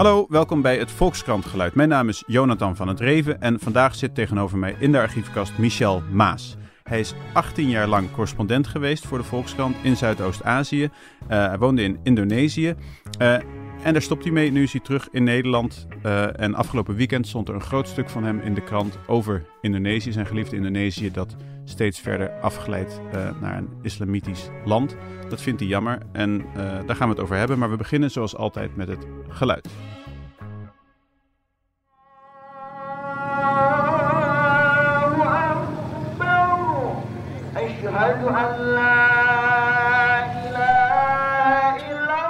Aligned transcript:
Hallo, 0.00 0.26
welkom 0.28 0.62
bij 0.62 0.78
het 0.78 0.90
Volkskrant 0.90 1.44
Geluid. 1.44 1.74
Mijn 1.74 1.88
naam 1.88 2.08
is 2.08 2.22
Jonathan 2.26 2.76
van 2.76 2.88
het 2.88 3.00
Reven 3.00 3.40
en 3.40 3.60
vandaag 3.60 3.94
zit 3.94 4.14
tegenover 4.14 4.58
mij 4.58 4.76
in 4.78 4.92
de 4.92 4.98
archiefkast 4.98 5.58
Michel 5.58 6.02
Maas. 6.12 6.56
Hij 6.82 7.00
is 7.00 7.14
18 7.32 7.68
jaar 7.68 7.86
lang 7.86 8.10
correspondent 8.10 8.66
geweest 8.66 9.06
voor 9.06 9.18
de 9.18 9.24
Volkskrant 9.24 9.76
in 9.82 9.96
Zuidoost-Azië. 9.96 10.82
Uh, 10.82 10.90
hij 11.28 11.58
woonde 11.58 11.82
in 11.82 12.00
Indonesië. 12.02 12.74
Uh, 13.22 13.36
en 13.82 13.92
daar 13.92 14.02
stopt 14.02 14.24
hij 14.24 14.32
mee. 14.32 14.52
Nu 14.52 14.62
is 14.62 14.72
hij 14.72 14.80
terug 14.80 15.08
in 15.10 15.24
Nederland. 15.24 15.86
Uh, 16.06 16.40
en 16.40 16.54
afgelopen 16.54 16.94
weekend 16.94 17.26
stond 17.26 17.48
er 17.48 17.54
een 17.54 17.60
groot 17.60 17.88
stuk 17.88 18.10
van 18.10 18.24
hem 18.24 18.40
in 18.40 18.54
de 18.54 18.60
krant 18.60 18.98
over 19.06 19.44
Indonesië, 19.60 20.12
zijn 20.12 20.26
geliefde 20.26 20.56
Indonesië, 20.56 21.10
dat 21.10 21.36
steeds 21.64 22.00
verder 22.00 22.30
afglijdt 22.30 23.00
naar 23.40 23.56
een 23.56 23.68
islamitisch 23.82 24.48
land. 24.64 24.96
Dat 25.28 25.42
vindt 25.42 25.60
hij 25.60 25.68
jammer 25.68 25.98
en 26.12 26.44
daar 26.86 26.96
gaan 26.96 27.08
we 27.08 27.14
het 27.14 27.22
over 27.22 27.36
hebben. 27.36 27.58
Maar 27.58 27.70
we 27.70 27.76
beginnen 27.76 28.10
zoals 28.10 28.36
altijd 28.36 28.76
met 28.76 28.88
het 28.88 29.06
geluid. 29.28 29.68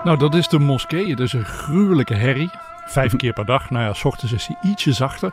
Nou, 0.04 0.18
dat 0.18 0.34
is 0.34 0.48
de 0.48 0.58
moskee. 0.58 1.10
Het 1.10 1.20
is 1.20 1.32
een 1.32 1.44
gruwelijke 1.44 2.14
herrie. 2.14 2.50
Vijf 2.86 3.16
keer 3.16 3.32
per 3.32 3.44
dag. 3.44 3.70
Nou 3.70 3.84
ja, 3.84 3.92
s 3.92 4.04
ochtends 4.04 4.32
is 4.32 4.46
hij 4.46 4.70
ietsje 4.70 4.92
zachter. 4.92 5.32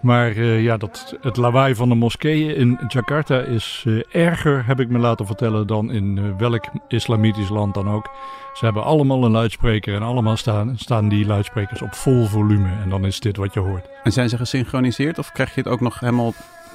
Maar 0.00 0.32
uh, 0.32 0.62
ja, 0.62 0.76
dat, 0.76 1.16
het 1.20 1.36
lawaai 1.36 1.74
van 1.74 1.88
de 1.88 1.94
moskeeën 1.94 2.56
in 2.56 2.78
Jakarta 2.88 3.40
is 3.40 3.84
uh, 3.86 4.02
erger, 4.10 4.66
heb 4.66 4.80
ik 4.80 4.88
me 4.88 4.98
laten 4.98 5.26
vertellen, 5.26 5.66
dan 5.66 5.90
in 5.90 6.16
uh, 6.16 6.24
welk 6.38 6.64
islamitisch 6.88 7.48
land 7.48 7.74
dan 7.74 7.90
ook. 7.90 8.10
Ze 8.54 8.64
hebben 8.64 8.84
allemaal 8.84 9.24
een 9.24 9.30
luidspreker 9.30 9.94
en 9.94 10.02
allemaal 10.02 10.36
staan, 10.36 10.78
staan 10.78 11.08
die 11.08 11.26
luidsprekers 11.26 11.82
op 11.82 11.94
vol 11.94 12.26
volume. 12.26 12.68
En 12.82 12.88
dan 12.88 13.04
is 13.04 13.20
dit 13.20 13.36
wat 13.36 13.54
je 13.54 13.60
hoort. 13.60 13.88
En 14.02 14.12
zijn 14.12 14.28
ze 14.28 14.36
gesynchroniseerd 14.36 15.18
of 15.18 15.32
krijg 15.32 15.54
je 15.54 15.60
het 15.60 15.70
ook 15.70 15.80
nog 15.80 16.00
helemaal 16.00 16.32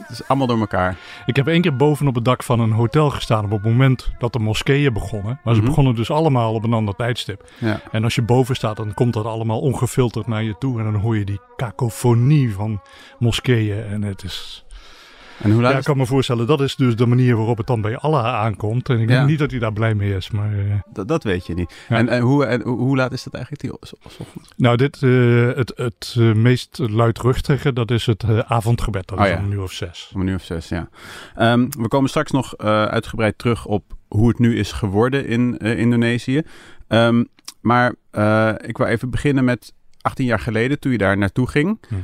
het 0.08 0.20
is 0.20 0.28
allemaal 0.28 0.48
door 0.48 0.60
elkaar. 0.60 0.98
Ik 1.26 1.36
heb 1.36 1.48
één 1.48 1.62
keer 1.62 1.76
boven 1.76 2.08
op 2.08 2.16
het 2.16 2.26
dak 2.26 2.44
van 2.44 2.60
een 2.60 2.72
hotel 2.72 3.10
gestaan 3.10 3.44
op 3.44 3.52
het 3.52 3.64
moment 3.64 4.12
dat 4.20 4.34
de 4.34 4.40
moskeeën 4.40 4.94
begonnen. 4.94 5.40
Maar 5.44 5.54
ze 5.54 5.60
mm 5.60 5.66
-hmm. 5.66 5.66
begonnen 5.66 5.96
dus 5.96 6.12
allemaal 6.12 6.54
op 6.54 6.64
een 6.64 6.74
ander 6.74 6.96
tijdstip. 6.96 7.50
Ja. 7.58 7.82
En 7.92 8.04
als 8.04 8.16
je 8.16 8.22
boven 8.22 8.56
staat, 8.56 8.78
dan 8.78 8.94
komt 8.94 9.14
dat 9.14 9.26
allemaal 9.26 9.60
ongefilterd 9.60 10.28
naar 10.28 10.44
je 10.44 10.58
toe. 10.58 10.80
En 10.80 10.92
dan 10.92 11.02
hoor 11.02 11.18
je 11.18 11.26
die 11.26 11.40
kakofonie 11.56 12.54
van 12.54 12.82
moskeeën. 13.20 13.84
En 13.84 14.02
het 14.02 14.24
is... 14.24 14.66
En 15.44 15.52
hoe 15.52 15.61
laat 15.61 15.72
ja, 15.72 15.78
ik 15.78 15.84
kan 15.84 15.97
me 15.97 16.06
voorstellen, 16.06 16.47
dat 16.47 16.61
is 16.61 16.75
dus 16.75 16.95
de 16.95 17.06
manier 17.06 17.36
waarop 17.36 17.58
het 17.58 17.67
dan 17.67 17.81
bij 17.81 17.97
Allah 17.97 18.25
aankomt. 18.25 18.89
En 18.89 19.00
ik 19.00 19.09
Ja. 19.09 19.16
denk 19.16 19.28
niet 19.30 19.39
dat 19.39 19.52
hij 19.52 19.59
daar 19.59 19.73
blij 19.73 19.95
mee 19.95 20.16
is. 20.16 20.31
Maar 20.31 20.53
uh, 20.53 20.73
Dat, 20.94 21.08
dat 21.08 21.23
weet 21.23 21.45
je 21.45 21.53
niet. 21.53 21.73
Ja. 21.89 21.95
En, 21.95 22.09
en, 22.09 22.22
hoe, 22.22 22.45
en 22.45 22.61
hoe 22.61 22.95
laat 22.95 23.11
is 23.11 23.23
dat 23.23 23.34
eigenlijk? 23.34 23.64
Die, 23.64 23.73
ochtends? 23.73 23.94
nou, 24.58 24.78
dit, 24.78 25.02
uh, 25.02 25.53
het, 25.56 25.72
het 25.75 26.16
uh, 26.19 26.34
meest 26.36 26.78
luidruchtige, 26.81 27.73
dat 27.73 27.92
is 27.92 28.06
het 28.06 28.23
avondgebed. 28.45 29.08
Dat 29.08 29.19
Oh, 29.19 29.25
is 29.25 29.31
ja. 29.31 29.38
om 29.38 29.44
een 29.45 29.52
uur 29.52 29.62
of 29.62 29.72
zes. 29.72 30.12
Om 30.14 30.22
een 30.22 30.28
uur 30.28 30.36
of 30.36 30.44
zes, 30.44 30.69
ja. 30.69 30.89
Ehm, 31.36 31.67
we 31.69 31.88
komen 31.88 32.09
straks 32.09 32.31
nog 32.31 32.56
eh, 32.56 32.84
uitgebreid 32.86 33.38
terug 33.38 33.66
op 33.66 33.84
hoe 34.08 34.28
het 34.28 34.39
nu 34.39 34.58
is 34.58 34.72
geworden 34.72 35.28
in 35.28 35.58
eh, 35.58 35.80
Indonesië. 35.80 36.42
Ehm, 36.88 37.23
maar 37.62 37.95
eh, 38.12 38.52
ik 38.58 38.78
wil 38.78 38.88
even 38.88 39.09
beginnen 39.09 39.44
met 39.44 39.73
18 40.02 40.25
jaar 40.25 40.39
geleden, 40.39 40.80
toen 40.80 40.92
je 40.92 40.97
daar 40.97 41.17
naartoe 41.17 41.47
ging. 41.47 41.80
Hm. 41.88 41.95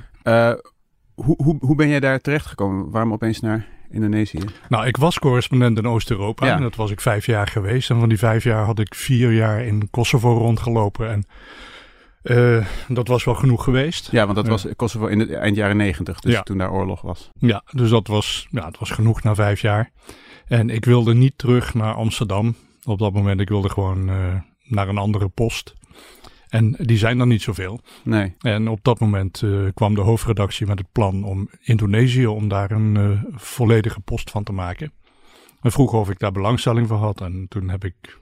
Eh, 1.17 1.25
hoe, 1.25 1.35
hoe, 1.43 1.57
hoe 1.59 1.75
ben 1.75 1.87
jij 1.89 1.99
daar 1.99 2.19
terechtgekomen? 2.19 2.89
Waarom 2.91 3.13
opeens 3.13 3.39
naar 3.39 3.67
Indonesië? 3.89 4.39
Nou, 4.69 4.85
ik 4.85 4.97
was 4.97 5.19
correspondent 5.19 5.77
in 5.77 5.87
Oost-Europa. 5.87 6.45
Ja. 6.45 6.55
En 6.55 6.61
dat 6.61 6.75
was 6.75 6.91
ik 6.91 7.01
vijf 7.01 7.25
jaar 7.25 7.47
geweest. 7.47 7.89
En 7.89 7.99
van 7.99 8.09
die 8.09 8.17
vijf 8.17 8.43
jaar 8.43 8.65
had 8.65 8.79
ik 8.79 8.95
vier 8.95 9.31
jaar 9.31 9.65
in 9.65 9.89
Kosovo 9.89 10.37
rondgelopen. 10.37 11.09
En 11.09 11.25
uh, 12.23 12.65
dat 12.87 13.07
was 13.07 13.23
wel 13.23 13.35
genoeg 13.35 13.63
geweest. 13.63 14.11
Ja, 14.11 14.23
want 14.23 14.35
dat 14.35 14.47
was 14.47 14.65
Kosovo 14.75 15.05
in 15.05 15.17
de 15.19 15.35
eind 15.35 15.55
jaren 15.55 15.77
90, 15.77 16.19
dus 16.19 16.33
Ja. 16.33 16.41
toen 16.41 16.57
daar 16.57 16.71
oorlog 16.71 17.01
was. 17.01 17.31
Ja, 17.39 17.63
dus 17.71 17.89
dat 17.89 18.07
was, 18.07 18.47
ja, 18.49 18.65
het 18.65 18.79
was 18.79 18.89
genoeg 18.89 19.23
na 19.23 19.35
vijf 19.35 19.61
jaar. 19.61 19.91
En 20.45 20.69
ik 20.69 20.85
wilde 20.85 21.13
niet 21.13 21.37
terug 21.37 21.73
naar 21.73 21.93
Amsterdam 21.93 22.55
op 22.83 22.99
dat 22.99 23.13
moment. 23.13 23.39
Ik 23.39 23.49
wilde 23.49 23.69
gewoon 23.69 24.09
uh, 24.09 24.15
naar 24.63 24.87
een 24.87 24.97
andere 24.97 25.27
post. 25.27 25.75
En 26.49 26.75
die 26.79 26.97
zijn 26.97 27.19
er 27.19 27.27
niet 27.27 27.41
zoveel. 27.41 27.79
Nee. 28.03 28.35
En 28.39 28.67
op 28.67 28.79
dat 28.81 28.99
moment 28.99 29.41
uh, 29.41 29.67
kwam 29.73 29.95
de 29.95 30.01
hoofdredactie 30.01 30.67
met 30.67 30.79
het 30.79 30.91
plan 30.91 31.23
om 31.23 31.49
Indonesië, 31.61 32.27
om 32.27 32.47
daar 32.47 32.71
een 32.71 32.95
uh, 32.95 33.23
volledige 33.31 33.99
post 33.99 34.31
van 34.31 34.43
te 34.43 34.51
maken. 34.51 34.91
En 35.61 35.71
vroeg 35.71 35.93
of 35.93 36.09
ik 36.09 36.19
daar 36.19 36.31
belangstelling 36.31 36.87
voor 36.87 36.97
had. 36.97 37.21
En 37.21 37.45
toen 37.49 37.69
heb 37.69 37.85
ik 37.85 38.19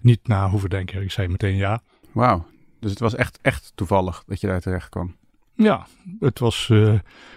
niet 0.00 0.28
na 0.28 0.50
hoeven 0.50 0.70
denken. 0.70 1.02
Ik 1.02 1.10
zei 1.10 1.28
meteen 1.28 1.56
ja. 1.56 1.82
Wauw. 2.12 2.46
Dus 2.80 2.90
het 2.90 3.00
was 3.00 3.14
echt, 3.14 3.38
echt 3.42 3.72
toevallig 3.74 4.22
dat 4.26 4.40
je 4.40 4.46
daar 4.46 4.60
terecht 4.60 4.88
kwam. 4.88 5.16
Ja, 5.56 5.86
het 6.20 6.38
was, 6.38 6.68
uh, 6.72 6.92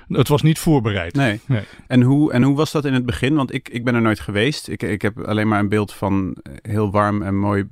het 0.08 0.28
was 0.28 0.42
niet 0.42 0.60
voorbereid. 0.60 1.14
Nee. 1.14 1.40
nee. 1.46 1.64
En, 1.88 2.02
hoe, 2.02 2.32
en 2.34 2.44
hoe 2.44 2.56
was 2.56 2.72
dat 2.72 2.86
in 2.86 2.94
het 2.94 3.06
begin? 3.06 3.36
Want 3.36 3.54
ik, 3.54 3.70
ik 3.70 3.84
ben 3.84 3.96
er 3.96 4.02
nooit 4.02 4.20
geweest. 4.20 4.68
Ik, 4.68 4.84
ik 4.84 5.02
heb 5.02 5.20
alleen 5.20 5.48
maar 5.48 5.60
een 5.60 5.70
beeld 5.70 5.94
van 5.94 6.36
heel 6.62 6.92
warm 6.92 7.22
en 7.22 7.38
mooi 7.40 7.68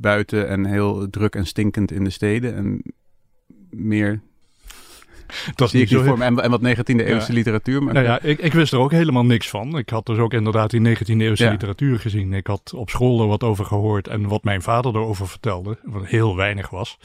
buiten 0.00 0.48
en 0.48 0.64
heel 0.64 1.10
druk 1.10 1.34
en 1.34 1.46
stinkend 1.46 1.90
in 1.92 2.04
de 2.04 2.10
steden. 2.10 2.54
En 2.54 2.82
meer 3.70 4.20
dat 5.54 5.66
is 5.68 5.72
niet 5.80 5.88
zo 5.88 6.02
voor 6.02 6.18
me. 6.18 6.24
En, 6.24 6.40
en 6.42 6.50
wat 6.50 6.60
19e 6.60 6.82
eeuwse 6.84 7.28
Ja. 7.28 7.34
literatuur. 7.34 7.82
Maar 7.82 7.94
Nou 7.94 8.06
ja, 8.06 8.20
ik, 8.22 8.38
ik 8.38 8.52
wist 8.52 8.72
er 8.72 8.78
ook 8.78 8.90
helemaal 8.90 9.24
niks 9.24 9.48
van. 9.50 9.78
Ik 9.78 9.88
had 9.88 10.06
dus 10.06 10.18
ook 10.18 10.32
inderdaad 10.32 10.70
die 10.70 10.96
19e 10.96 11.04
eeuwse 11.06 11.44
Ja. 11.44 11.50
literatuur 11.50 11.98
gezien. 11.98 12.32
Ik 12.32 12.46
had 12.46 12.72
op 12.74 12.90
school 12.90 13.20
er 13.20 13.26
wat 13.26 13.42
over 13.42 13.64
gehoord 13.64 14.08
en 14.08 14.28
wat 14.28 14.44
mijn 14.44 14.62
vader 14.62 14.94
erover 14.94 15.28
vertelde, 15.28 15.78
wat 15.82 16.06
heel 16.06 16.36
weinig 16.36 16.70
was. 16.70 16.98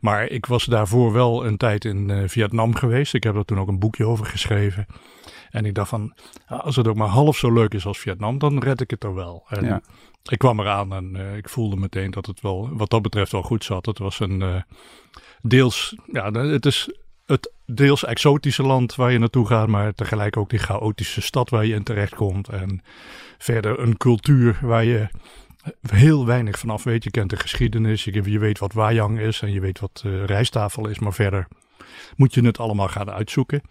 Maar 0.00 0.26
ik 0.26 0.46
was 0.46 0.64
daarvoor 0.64 1.12
wel 1.12 1.46
een 1.46 1.56
tijd 1.56 1.84
in 1.84 2.08
uh, 2.08 2.28
Vietnam 2.28 2.74
geweest. 2.74 3.14
Ik 3.14 3.22
heb 3.22 3.34
er 3.34 3.44
toen 3.44 3.58
ook 3.58 3.68
een 3.68 3.78
boekje 3.78 4.06
over 4.06 4.26
geschreven. 4.26 4.86
En 5.50 5.64
ik 5.64 5.74
dacht 5.74 5.88
van, 5.88 6.14
ah, 6.46 6.60
als 6.60 6.76
het 6.76 6.88
ook 6.88 6.96
maar 6.96 7.08
half 7.08 7.36
zo 7.36 7.52
leuk 7.52 7.74
is 7.74 7.86
als 7.86 7.98
Vietnam, 7.98 8.38
dan 8.38 8.58
red 8.58 8.80
ik 8.80 8.90
het 8.90 9.04
er 9.04 9.14
wel. 9.14 9.44
En 9.48 9.64
Ja. 9.64 9.82
Ik 10.28 10.38
kwam 10.38 10.60
eraan 10.60 10.92
en 10.92 11.16
uh, 11.16 11.36
ik 11.36 11.48
voelde 11.48 11.76
meteen 11.76 12.10
dat 12.10 12.26
het 12.26 12.40
wel, 12.40 12.68
wat 12.72 12.90
dat 12.90 13.02
betreft, 13.02 13.32
wel 13.32 13.42
goed 13.42 13.64
zat. 13.64 13.86
Het 13.86 13.98
was 13.98 14.20
een 14.20 14.40
uh, 14.40 14.60
deels, 15.42 15.96
ja, 16.12 16.30
het 16.30 16.66
is 16.66 16.88
het 17.26 17.52
deels 17.66 18.04
exotische 18.04 18.62
land 18.62 18.94
waar 18.94 19.12
je 19.12 19.18
naartoe 19.18 19.46
gaat, 19.46 19.68
maar 19.68 19.94
tegelijk 19.94 20.36
ook 20.36 20.50
die 20.50 20.58
chaotische 20.58 21.20
stad 21.20 21.50
waar 21.50 21.66
je 21.66 21.74
in 21.74 21.82
terechtkomt. 21.82 22.48
En 22.48 22.82
verder 23.38 23.80
een 23.80 23.96
cultuur 23.96 24.58
waar 24.62 24.84
je 24.84 25.08
heel 25.80 26.26
weinig 26.26 26.58
vanaf 26.58 26.84
weet. 26.84 27.04
Je 27.04 27.10
kent 27.10 27.30
de 27.30 27.36
geschiedenis, 27.36 28.04
je, 28.04 28.30
je 28.30 28.38
weet 28.38 28.58
wat 28.58 28.72
wajang 28.72 29.18
is 29.18 29.42
en 29.42 29.52
je 29.52 29.60
weet 29.60 29.80
wat 29.80 30.02
uh, 30.06 30.24
rijsttafel 30.24 30.88
is, 30.88 30.98
maar 30.98 31.12
verder 31.12 31.48
moet 32.16 32.34
je 32.34 32.44
het 32.44 32.58
allemaal 32.58 32.88
gaan 32.88 33.10
uitzoeken 33.10 33.62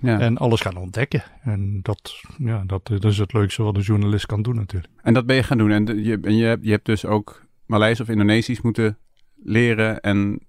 ja. 0.00 0.20
en 0.20 0.38
alles 0.38 0.60
gaan 0.60 0.76
ontdekken. 0.76 1.22
En 1.42 1.80
dat, 1.82 2.20
ja, 2.38 2.62
dat, 2.66 2.86
dat 2.86 3.04
is 3.04 3.18
het 3.18 3.32
leukste 3.32 3.62
wat 3.62 3.76
een 3.76 3.82
journalist 3.82 4.26
kan 4.26 4.42
doen 4.42 4.54
natuurlijk. 4.54 4.92
En 5.02 5.14
dat 5.14 5.26
ben 5.26 5.36
je 5.36 5.42
gaan 5.42 5.58
doen. 5.58 5.70
En, 5.70 5.84
de, 5.84 6.02
je, 6.02 6.18
en 6.22 6.36
je, 6.36 6.58
je 6.60 6.70
hebt 6.70 6.86
dus 6.86 7.04
ook 7.04 7.46
Maleis 7.66 8.00
of 8.00 8.08
Indonesisch 8.08 8.60
moeten 8.60 8.98
leren 9.42 10.00
en 10.00 10.40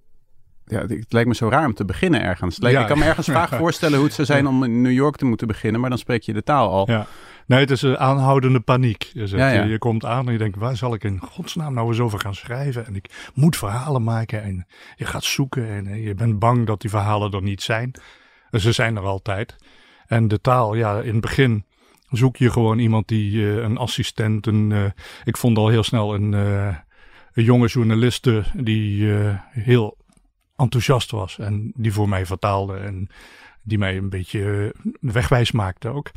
ja, 0.66 0.80
het 0.80 1.14
lijkt 1.14 1.28
me 1.28 1.36
zo 1.36 1.50
raar 1.50 1.66
om 1.66 1.74
te 1.74 1.86
beginnen 1.86 2.22
ergens. 2.22 2.60
Lijkt, 2.60 2.78
Ja. 2.78 2.82
Ik 2.84 2.90
kan 2.90 3.00
me 3.00 3.06
ergens 3.06 3.28
vaag 3.40 3.56
voorstellen 3.56 3.96
hoe 3.96 4.06
het 4.06 4.16
zou 4.16 4.28
zijn 4.28 4.48
om 4.48 4.64
in 4.64 4.82
New 4.82 4.92
York 4.92 5.16
te 5.16 5.26
moeten 5.26 5.48
beginnen, 5.48 5.82
maar 5.82 5.90
dan 5.90 6.00
spreek 6.00 6.24
je 6.24 6.34
de 6.34 6.44
taal 6.44 6.70
al. 6.72 6.90
Ja. 6.92 7.08
Nee, 7.46 7.60
het 7.60 7.72
is 7.72 7.82
een 7.82 7.98
aanhoudende 7.98 8.60
paniek. 8.60 9.10
Je, 9.14 9.28
Ja, 9.28 9.52
ja. 9.52 9.64
Je, 9.64 9.70
je 9.70 9.78
komt 9.78 10.06
aan 10.06 10.26
en 10.26 10.32
je 10.32 10.38
denkt, 10.38 10.58
waar 10.58 10.78
zal 10.78 10.94
ik 10.94 11.04
in 11.04 11.20
godsnaam 11.20 11.74
nou 11.74 11.88
eens 11.88 12.00
over 12.00 12.20
gaan 12.20 12.36
schrijven? 12.36 12.86
En 12.86 12.96
ik 12.96 13.30
moet 13.34 13.58
verhalen 13.58 14.04
maken 14.04 14.44
en 14.44 14.68
je 14.96 15.06
gaat 15.06 15.24
zoeken 15.24 15.68
en 15.68 15.88
eh, 15.88 16.06
je 16.06 16.14
bent 16.14 16.40
bang 16.40 16.66
dat 16.66 16.82
die 16.82 16.90
verhalen 16.90 17.32
er 17.32 17.42
niet 17.42 17.62
zijn. 17.62 17.92
En 18.50 18.60
ze 18.60 18.72
zijn 18.72 18.96
er 18.96 19.04
altijd. 19.04 19.56
En 20.08 20.28
de 20.28 20.42
taal, 20.42 20.76
ja, 20.76 21.00
in 21.00 21.12
het 21.12 21.22
begin 21.22 21.66
zoek 22.10 22.38
je 22.38 22.52
gewoon 22.52 22.80
iemand 22.80 23.08
die, 23.08 23.32
uh, 23.32 23.56
een 23.56 23.78
assistent, 23.78 24.48
een, 24.48 24.70
uh, 24.70 24.86
ik 25.24 25.38
vond 25.38 25.58
al 25.58 25.68
heel 25.68 25.84
snel 25.84 26.14
een, 26.14 26.32
uh, 26.32 26.76
een 27.34 27.44
jonge 27.44 27.68
journaliste 27.68 28.44
die 28.54 29.14
heel 29.50 29.98
enthousiast 30.56 31.12
was 31.12 31.40
en 31.40 31.72
die 31.76 31.94
voor 31.94 32.10
mij 32.10 32.26
vertaalde 32.26 32.78
en 32.78 33.10
die 33.66 33.78
mij 33.78 33.98
een 33.98 34.10
beetje 34.10 34.74
uh, 34.84 34.94
wegwijs 35.00 35.52
maakte 35.52 35.90
ook. 35.90 36.12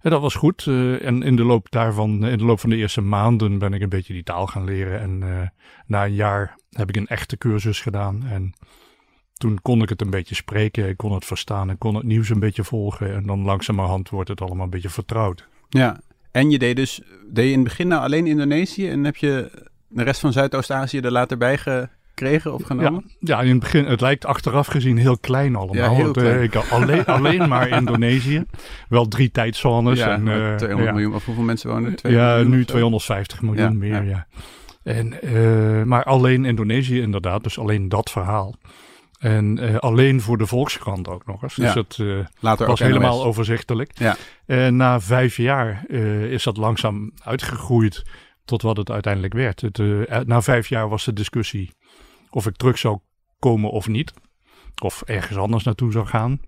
En 0.00 0.10
dat 0.10 0.20
was 0.20 0.34
goed. 0.34 0.66
Uh, 0.66 1.06
en 1.06 1.22
in 1.22 1.36
de 1.36 1.44
loop 1.44 1.70
daarvan, 1.70 2.26
in 2.26 2.38
de 2.38 2.44
loop 2.44 2.60
van 2.60 2.70
de 2.70 2.76
eerste 2.76 3.00
maanden 3.00 3.58
ben 3.58 3.72
ik 3.72 3.82
een 3.82 3.88
beetje 3.88 4.12
die 4.12 4.22
taal 4.22 4.46
gaan 4.46 4.64
leren. 4.64 5.00
En 5.00 5.20
uh, 5.22 5.40
na 5.86 6.04
een 6.04 6.14
jaar 6.14 6.58
heb 6.70 6.88
ik 6.88 6.96
een 6.96 7.06
echte 7.06 7.38
cursus 7.38 7.80
gedaan. 7.80 8.26
En 8.26 8.52
toen 9.34 9.58
kon 9.62 9.82
ik 9.82 9.88
het 9.88 10.00
een 10.00 10.10
beetje 10.10 10.34
spreken, 10.34 10.88
ik 10.88 10.96
kon 10.96 11.12
het 11.12 11.24
verstaan, 11.24 11.70
ik 11.70 11.78
kon 11.78 11.94
het 11.94 12.04
nieuws 12.04 12.28
een 12.28 12.40
beetje 12.40 12.64
volgen. 12.64 13.14
En 13.14 13.26
dan 13.26 13.42
langzamerhand 13.44 14.08
wordt 14.08 14.28
het 14.28 14.40
allemaal 14.40 14.64
een 14.64 14.70
beetje 14.70 14.88
vertrouwd. 14.88 15.48
Ja, 15.68 16.00
en 16.30 16.50
je 16.50 16.58
deed 16.58 16.76
dus, 16.76 17.02
deed 17.30 17.44
je 17.44 17.52
in 17.52 17.58
het 17.58 17.68
begin 17.68 17.88
nou 17.88 18.02
alleen 18.02 18.26
Indonesië 18.26 18.88
en 18.88 19.04
heb 19.04 19.16
je 19.16 19.50
de 19.88 20.02
rest 20.02 20.20
van 20.20 20.32
Zuidoost-Azië 20.32 20.98
er 20.98 21.12
later 21.12 21.38
bij 21.38 21.58
gekregen 22.20 22.54
of 22.54 22.62
genomen? 22.62 23.04
Ja, 23.06 23.38
ja, 23.38 23.40
in 23.40 23.50
het 23.50 23.58
begin, 23.60 23.84
het 23.84 24.00
lijkt 24.00 24.24
achteraf 24.24 24.66
gezien 24.66 24.96
heel 24.96 25.18
klein 25.18 25.56
allemaal. 25.56 25.76
Ja, 25.76 25.90
heel 25.90 26.02
Want, 26.02 26.16
klein. 26.16 26.42
ik 26.42 26.54
alleen, 26.54 27.04
alleen 27.16 27.48
maar 27.48 27.68
Indonesië. 27.68 28.44
Wel 28.88 29.08
drie 29.08 29.30
tijdzones. 29.30 29.98
Ja, 29.98 30.10
en, 30.12 30.26
uh, 30.26 30.54
200 30.54 30.84
ja. 30.88 30.92
miljoen, 30.92 31.14
of 31.14 31.24
hoeveel 31.24 31.44
mensen 31.44 31.70
wonen 31.70 31.90
er? 31.90 31.96
200 31.96 32.36
Ja, 32.36 32.48
nu 32.48 32.60
of 32.60 32.66
zo? 32.66 32.72
250 32.72 33.42
miljoen 33.42 33.78
meer, 33.78 34.04
ja. 34.04 34.26
En, 34.82 35.14
uh, 35.22 35.82
maar 35.82 36.04
alleen 36.04 36.44
Indonesië 36.44 37.00
inderdaad, 37.00 37.42
dus 37.42 37.58
alleen 37.58 37.88
dat 37.88 38.10
verhaal. 38.10 38.54
En 39.18 39.58
uh, 39.62 39.76
alleen 39.76 40.20
voor 40.20 40.38
de 40.38 40.46
Volkskrant 40.46 41.08
ook 41.08 41.26
nog 41.26 41.42
eens. 41.42 41.54
Dus 41.54 41.72
Ja. 41.72 41.80
het 41.80 41.98
uh, 42.00 42.18
Later 42.40 42.66
was 42.66 42.80
helemaal 42.80 43.16
NOS. 43.16 43.24
overzichtelijk. 43.24 43.90
Ja. 43.98 44.16
En 44.46 44.76
na 44.76 45.00
vijf 45.00 45.36
jaar 45.36 45.84
uh, 45.88 46.32
is 46.32 46.42
dat 46.42 46.56
langzaam 46.56 47.12
uitgegroeid 47.24 48.02
tot 48.44 48.62
wat 48.62 48.76
het 48.76 48.90
uiteindelijk 48.90 49.32
werd. 49.34 49.60
Het, 49.60 49.78
na 50.26 50.42
vijf 50.42 50.68
jaar 50.68 50.88
was 50.88 51.04
de 51.04 51.12
discussie 51.12 51.70
of 52.30 52.46
ik 52.46 52.56
terug 52.56 52.78
zou 52.78 52.98
komen 53.38 53.70
of 53.70 53.88
niet. 53.88 54.12
Of 54.82 55.02
ergens 55.02 55.38
anders 55.38 55.64
naartoe 55.64 55.92
zou 55.92 56.06
gaan. 56.06 56.40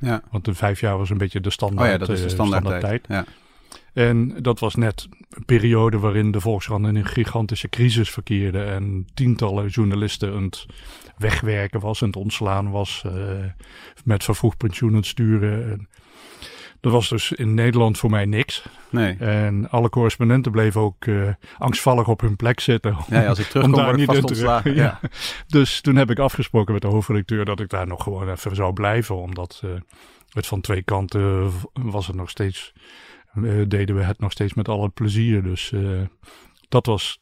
Ja. 0.00 0.22
Want 0.30 0.44
de 0.44 0.54
vijf 0.54 0.80
jaar 0.80 0.98
was 0.98 1.10
een 1.10 1.18
beetje 1.18 1.40
de 1.40 1.50
standaard, 1.50 1.86
Oh 1.86 1.92
ja, 1.92 1.98
dat 1.98 2.08
is 2.08 2.18
de 2.20 2.26
eh, 2.26 2.32
standaardtijd. 2.32 2.80
standaardtijd. 2.80 3.26
Ja. 3.26 3.46
En 3.92 4.42
dat 4.42 4.58
was 4.58 4.74
net 4.74 5.08
een 5.30 5.44
periode 5.44 5.98
waarin 5.98 6.30
de 6.30 6.40
Volkskrant 6.40 6.86
in 6.86 6.96
een 6.96 7.06
gigantische 7.06 7.68
crisis 7.68 8.10
verkeerde. 8.10 8.62
En 8.62 9.06
tientallen 9.14 9.66
journalisten 9.68 10.34
aan 10.34 10.42
het 10.42 10.66
wegwerken 11.16 11.80
was, 11.80 12.02
aan 12.02 12.08
het 12.08 12.16
ontslaan 12.16 12.70
was. 12.70 13.02
eh, 13.06 13.44
met 14.04 14.24
vervroegd 14.24 14.56
pensioen 14.56 14.90
aan 14.90 14.96
het 14.96 15.06
sturen. 15.06 15.70
En 15.70 15.88
dat 16.80 16.92
was 16.92 17.08
dus 17.08 17.32
in 17.32 17.54
Nederland 17.54 17.98
voor 17.98 18.10
mij 18.10 18.24
niks. 18.24 18.64
Nee. 18.90 19.16
En 19.16 19.70
alle 19.70 19.88
correspondenten 19.88 20.52
bleven 20.52 20.80
ook 20.80 21.04
eh, 21.04 21.28
angstvallig 21.58 22.08
op 22.08 22.20
hun 22.20 22.36
plek 22.36 22.60
zitten. 22.60 22.96
Ja, 23.08 23.20
ja, 23.20 23.28
als 23.28 23.38
ik 23.38 23.46
terugkom 23.50 23.74
daar 23.74 23.84
word 23.84 24.00
ik 24.00 24.06
vast 24.06 24.24
ontslagen. 24.24 24.74
ja. 24.74 24.98
Ja. 25.02 25.08
Dus 25.46 25.80
toen 25.80 25.96
heb 25.96 26.10
ik 26.10 26.18
afgesproken 26.18 26.72
met 26.72 26.82
de 26.82 26.88
hoofdredacteur 26.88 27.44
dat 27.44 27.60
ik 27.60 27.68
daar 27.68 27.86
nog 27.86 28.02
gewoon 28.02 28.30
even 28.30 28.54
zou 28.54 28.72
blijven. 28.72 29.16
Omdat 29.16 29.60
eh, 29.64 29.70
het 30.28 30.46
van 30.46 30.60
twee 30.60 30.82
kanten 30.82 31.52
was 31.72 32.06
het 32.06 32.16
nog 32.16 32.30
steeds, 32.30 32.72
eh, 33.34 33.42
deden 33.68 33.96
we 33.96 34.02
het 34.02 34.18
nog 34.20 34.32
steeds 34.32 34.54
met 34.54 34.68
alle 34.68 34.88
plezier. 34.88 35.42
Dus 35.42 35.72
dat 36.68 36.86
was 36.86 37.18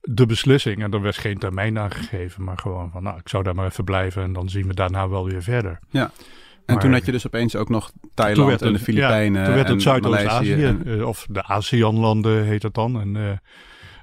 de 0.00 0.26
beslissing. 0.26 0.82
En 0.82 0.92
er 0.92 1.00
werd 1.00 1.16
geen 1.16 1.38
termijn 1.38 1.78
aangegeven, 1.78 2.44
maar 2.44 2.58
gewoon 2.58 2.90
van 2.90 3.02
nou, 3.02 3.18
ik 3.18 3.28
zou 3.28 3.42
daar 3.42 3.54
maar 3.54 3.66
even 3.66 3.84
blijven 3.84 4.22
en 4.22 4.32
dan 4.32 4.48
zien 4.48 4.66
we 4.66 4.74
daarna 4.74 5.08
wel 5.08 5.24
weer 5.24 5.42
verder. 5.42 5.78
En 6.66 6.78
toen 6.78 6.92
had 6.92 7.06
je 7.06 7.12
dus 7.12 7.26
opeens 7.26 7.56
ook 7.56 7.68
nog 7.68 7.92
Thailand 8.14 8.62
en 8.62 8.72
de 8.72 8.78
Filipijnen 8.78 9.40
Ja, 9.40 9.46
toen 9.46 9.54
werd 9.54 9.66
en 9.66 9.72
het 9.72 9.82
Zuidoost-Azië, 9.82 10.76
eh, 10.84 11.06
of 11.06 11.26
de 11.30 11.42
ASEAN-landen 11.42 12.44
heet 12.44 12.62
het 12.62 12.74
dan. 12.74 13.00
En, 13.00 13.16
eh, 13.16 13.22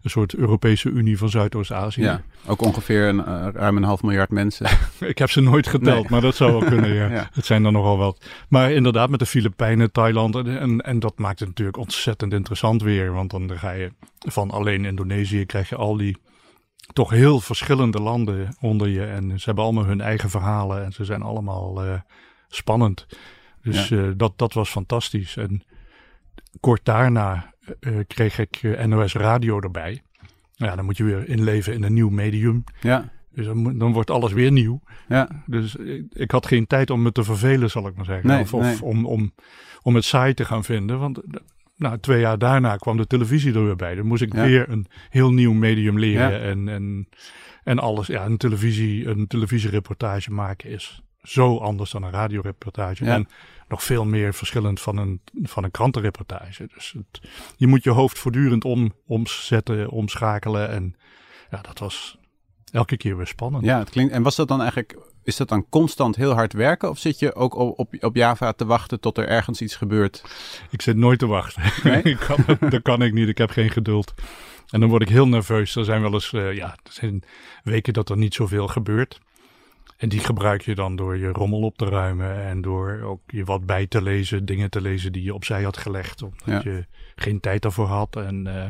een 0.01 0.09
soort 0.09 0.35
Europese 0.35 0.89
Unie 0.89 1.17
van 1.17 1.29
Zuidoost-Azië. 1.29 2.01
Ja, 2.01 2.21
ook 2.45 2.61
ongeveer 2.61 3.07
een, 3.07 3.25
eh, 3.25 3.47
ruim 3.53 3.77
een 3.77 3.83
half 3.83 4.03
miljard 4.03 4.29
mensen. 4.29 4.67
Ik 4.99 5.17
heb 5.17 5.29
ze 5.29 5.41
nooit 5.41 5.67
geteld, 5.67 6.01
Nee. 6.01 6.09
maar 6.09 6.21
dat 6.21 6.35
zou 6.35 6.51
wel 6.51 6.63
kunnen. 6.63 6.89
Ja. 7.01 7.07
Ja. 7.07 7.29
Het 7.33 7.45
zijn 7.45 7.65
er 7.65 7.71
nogal 7.71 7.97
wat. 7.97 8.25
Maar 8.49 8.71
inderdaad, 8.71 9.09
met 9.09 9.19
de 9.19 9.25
Filipijnen, 9.25 9.91
Thailand. 9.91 10.35
En, 10.35 10.81
en, 10.81 10.99
dat 10.99 11.17
maakt 11.17 11.39
het 11.39 11.47
natuurlijk 11.47 11.77
ontzettend 11.77 12.33
interessant 12.33 12.81
weer. 12.81 13.13
Want 13.13 13.31
dan 13.31 13.51
ga 13.57 13.71
je 13.71 13.91
van 14.19 14.51
alleen 14.51 14.85
Indonesië 14.85 15.45
krijg 15.45 15.69
je 15.69 15.75
al 15.75 15.97
die 15.97 16.17
toch 16.93 17.09
heel 17.09 17.39
verschillende 17.39 17.99
landen 17.99 18.55
onder 18.59 18.87
je. 18.87 19.03
En 19.03 19.39
ze 19.39 19.45
hebben 19.45 19.63
allemaal 19.63 19.85
hun 19.85 20.01
eigen 20.01 20.29
verhalen. 20.29 20.83
En 20.83 20.91
ze 20.91 21.05
zijn 21.05 21.21
allemaal 21.21 21.81
spannend. 22.55 23.07
Dus 23.61 23.91
eh, 23.91 24.09
dat, 24.17 24.33
dat 24.37 24.53
was 24.53 24.69
fantastisch. 24.69 25.37
En 25.37 25.63
kort 26.59 26.85
daarna 26.85 27.53
eh, 27.79 27.93
kreeg 28.07 28.39
ik 28.39 28.59
eh, 28.61 28.85
NOS 28.85 29.13
Radio 29.13 29.59
erbij. 29.61 30.01
Ja, 30.53 30.75
dan 30.75 30.85
moet 30.85 30.97
je 30.97 31.03
weer 31.03 31.29
inleven 31.29 31.73
in 31.73 31.83
een 31.83 31.93
nieuw 31.93 32.09
medium. 32.09 32.63
Ja, 32.81 33.11
Dus 33.33 33.45
dan, 33.45 33.91
wordt 33.93 34.09
alles 34.09 34.33
weer 34.33 34.51
nieuw. 34.51 34.81
ja, 35.07 35.43
Dus 35.45 35.75
ik, 35.75 36.03
ik 36.09 36.31
had 36.31 36.47
geen 36.47 36.67
tijd 36.67 36.89
om 36.89 37.01
me 37.01 37.11
te 37.11 37.23
vervelen, 37.23 37.69
zal 37.69 37.87
ik 37.87 37.95
maar 37.95 38.05
zeggen. 38.05 38.27
Nee, 38.27 38.39
of 38.41 38.53
of 38.53 38.61
nee. 38.63 38.83
om, 38.83 39.05
om, 39.05 39.33
om 39.81 39.95
het 39.95 40.05
saai 40.05 40.33
te 40.33 40.45
gaan 40.45 40.63
vinden. 40.63 40.99
Want 40.99 41.21
nou, 41.75 41.99
twee 41.99 42.19
jaar 42.19 42.37
daarna 42.37 42.75
kwam 42.75 42.97
de 42.97 43.07
televisie 43.07 43.53
er 43.53 43.65
weer 43.65 43.75
bij. 43.75 43.95
Dan 43.95 44.05
moest 44.05 44.21
ik 44.21 44.33
Ja. 44.33 44.43
weer 44.45 44.69
een 44.69 44.87
heel 45.09 45.33
nieuw 45.33 45.53
medium 45.53 45.99
leren. 45.99 46.31
Ja. 46.31 46.37
En, 46.39 46.69
en, 46.69 47.07
en 47.63 47.79
alles. 47.79 48.07
Ja, 48.07 48.25
een, 48.25 48.37
televisie, 48.37 49.07
een 49.07 49.27
televisiereportage 49.27 50.31
maken 50.31 50.69
is 50.69 51.01
zo 51.23 51.57
anders 51.57 51.91
dan 51.91 52.03
een 52.03 52.11
radioreportage. 52.11 53.05
Ja. 53.05 53.13
En 53.13 53.27
nog 53.67 53.83
veel 53.83 54.05
meer 54.05 54.33
verschillend 54.33 54.81
van 54.81 54.97
een, 54.97 55.21
van 55.43 55.63
een 55.63 55.71
krantenreportage. 55.71 56.69
Dus 56.73 56.95
het, 56.97 57.29
je 57.57 57.67
moet 57.67 57.83
je 57.83 57.89
hoofd 57.89 58.19
voortdurend 58.19 58.65
om, 58.65 58.93
omzetten, 59.05 59.89
omschakelen. 59.89 60.69
En 60.69 60.95
ja, 61.51 61.61
dat 61.61 61.79
was 61.79 62.17
elke 62.71 62.97
keer 62.97 63.17
weer 63.17 63.27
spannend. 63.27 63.65
ja, 63.65 63.79
het 63.79 63.89
klinkt. 63.89 64.13
En 64.13 64.23
was 64.23 64.35
dat 64.35 64.47
dan 64.47 64.59
eigenlijk, 64.59 64.97
is 65.23 65.35
dat 65.35 65.49
dan 65.49 65.69
constant 65.69 66.15
heel 66.15 66.33
hard 66.33 66.53
werken? 66.53 66.89
Of 66.89 66.97
zit 66.97 67.19
je 67.19 67.35
ook 67.35 67.55
op, 67.55 67.79
op, 67.79 67.95
op 67.99 68.15
Java 68.15 68.51
te 68.51 68.65
wachten 68.65 68.99
tot 68.99 69.17
er 69.17 69.27
ergens 69.27 69.61
iets 69.61 69.75
gebeurt? 69.75 70.23
Ik 70.69 70.81
zit 70.81 70.95
nooit 70.95 71.19
te 71.19 71.27
wachten. 71.27 71.63
Nee? 71.83 72.01
ik 72.13 72.17
kan, 72.17 72.69
dat 72.69 72.81
kan 72.81 73.01
ik 73.01 73.13
niet. 73.13 73.27
Ik 73.27 73.37
heb 73.37 73.49
geen 73.49 73.69
geduld. 73.69 74.13
En 74.69 74.79
dan 74.79 74.89
word 74.89 75.01
ik 75.01 75.09
heel 75.09 75.27
nerveus. 75.27 75.75
Er 75.75 75.85
zijn 75.85 76.01
wel 76.01 76.13
eens, 76.13 76.33
eh, 76.33 76.53
ja, 76.53 76.77
er 76.83 76.91
zijn 76.91 77.23
weken 77.63 77.93
dat 77.93 78.09
er 78.09 78.17
niet 78.17 78.33
zoveel 78.33 78.67
gebeurt. 78.67 79.19
En 80.01 80.09
die 80.09 80.19
gebruik 80.19 80.61
je 80.61 80.75
dan 80.75 80.95
door 80.95 81.17
je 81.17 81.27
rommel 81.27 81.61
op 81.61 81.77
te 81.77 81.85
ruimen 81.85 82.43
en 82.45 82.61
door 82.61 83.01
ook 83.03 83.21
je 83.27 83.43
wat 83.43 83.65
bij 83.65 83.87
te 83.87 84.01
lezen, 84.01 84.45
dingen 84.45 84.69
te 84.69 84.81
lezen 84.81 85.11
die 85.11 85.23
je 85.23 85.33
opzij 85.33 85.63
had 85.63 85.77
gelegd, 85.77 86.21
omdat 86.21 86.63
Ja. 86.63 86.71
je 86.71 86.85
geen 87.15 87.39
tijd 87.39 87.61
daarvoor 87.61 87.85
had. 87.87 88.15
En, 88.15 88.47
eh, 88.47 88.69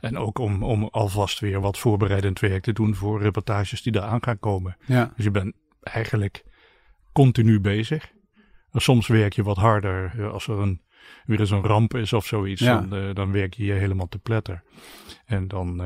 en 0.00 0.18
ook 0.18 0.38
om, 0.38 0.62
om 0.62 0.88
alvast 0.90 1.40
weer 1.40 1.60
wat 1.60 1.78
voorbereidend 1.78 2.40
werk 2.40 2.62
te 2.62 2.72
doen 2.72 2.94
voor 2.94 3.20
reportages 3.22 3.82
die 3.82 3.94
eraan 3.96 4.22
gaan 4.22 4.38
komen. 4.38 4.76
Ja, 4.86 5.12
Dus 5.16 5.24
je 5.24 5.30
bent 5.30 5.54
eigenlijk 5.82 6.44
continu 7.12 7.60
bezig. 7.60 8.12
En 8.72 8.80
Soms 8.80 9.06
werk 9.06 9.32
je 9.32 9.42
wat 9.42 9.56
harder 9.56 10.12
eh, 10.18 10.32
als 10.32 10.46
er 10.48 10.58
een, 10.58 10.80
weer 11.26 11.40
eens 11.40 11.50
een 11.50 11.62
ramp 11.66 11.94
is 11.94 12.12
of 12.12 12.26
zoiets. 12.26 12.60
Ja. 12.60 12.80
Dan, 12.80 12.98
eh, 13.00 13.14
dan 13.14 13.32
werk 13.32 13.54
je 13.54 13.64
je 13.64 13.72
helemaal 13.72 14.08
te 14.08 14.18
pletter. 14.18 14.62
En 15.26 15.48
dan 15.48 15.82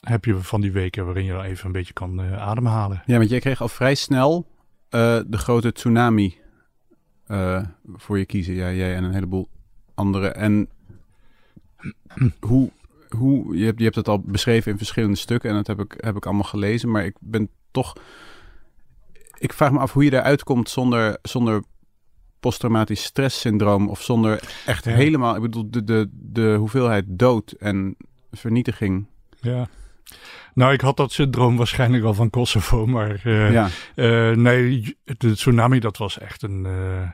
heb 0.00 0.24
je 0.24 0.34
van 0.34 0.60
die 0.60 0.72
weken 0.72 1.04
waarin 1.04 1.24
je 1.24 1.32
dan 1.32 1.42
even 1.42 1.66
een 1.66 1.72
beetje 1.72 1.92
kan 1.92 2.20
eh, 2.20 2.42
ademhalen. 2.42 3.02
ja 3.06 3.16
want 3.18 3.30
jij 3.30 3.40
kreeg 3.40 3.60
al 3.60 3.68
vrij 3.68 3.94
snel 3.94 4.46
eh, 4.88 5.20
de 5.26 5.38
grote 5.38 5.72
tsunami 5.72 6.36
eh, 7.26 7.62
voor 7.94 8.18
je 8.18 8.26
kiezen. 8.26 8.54
Ja, 8.54 8.72
jij 8.72 8.94
en 8.96 9.04
een 9.04 9.12
heleboel 9.12 9.48
anderen. 9.94 10.34
En 10.34 10.68
hoe, 12.40 12.70
hoe 13.08 13.56
je, 13.58 13.64
hebt, 13.64 13.78
je 13.78 13.84
hebt 13.84 13.96
het 13.96 14.08
al 14.08 14.20
beschreven 14.20 14.70
in 14.72 14.78
verschillende 14.78 15.16
stukken 15.16 15.50
en 15.50 15.56
dat 15.56 15.66
heb 15.66 15.80
ik, 15.80 15.94
heb 16.00 16.16
ik 16.16 16.24
allemaal 16.26 16.42
gelezen. 16.44 16.90
Maar 16.90 17.04
ik 17.04 17.16
ben 17.20 17.48
toch. 17.70 17.92
Ik 19.38 19.52
vraag 19.52 19.72
me 19.72 19.78
af 19.78 19.92
hoe 19.92 20.04
je 20.04 20.12
eruit 20.12 20.42
komt 20.42 20.68
zonder, 20.70 21.18
zonder 21.22 21.62
posttraumatisch 22.40 23.02
stresssyndroom 23.04 23.88
of 23.88 24.02
zonder 24.02 24.42
echt 24.66 24.84
Ja. 24.84 24.90
helemaal. 24.92 25.34
Ik 25.36 25.42
bedoel, 25.42 25.70
de, 25.70 25.84
de, 25.84 26.08
de 26.12 26.54
hoeveelheid 26.58 27.04
dood 27.08 27.50
en 27.52 27.96
vernietiging. 28.32 29.06
Ja. 29.40 29.68
Nou, 30.54 30.72
ik 30.72 30.80
had 30.80 30.96
dat 30.96 31.12
syndroom 31.12 31.56
waarschijnlijk 31.56 32.04
al 32.04 32.14
van 32.14 32.30
Kosovo, 32.30 32.86
maar 32.96 33.20
eh, 33.24 33.52
ja, 33.52 33.68
eh, 33.94 34.30
nee, 34.30 34.96
de 35.04 35.34
tsunami 35.34 35.78
dat 35.80 35.96
was 35.96 36.18
echt 36.18 36.42
een, 36.42 36.66
eh, 36.66 37.10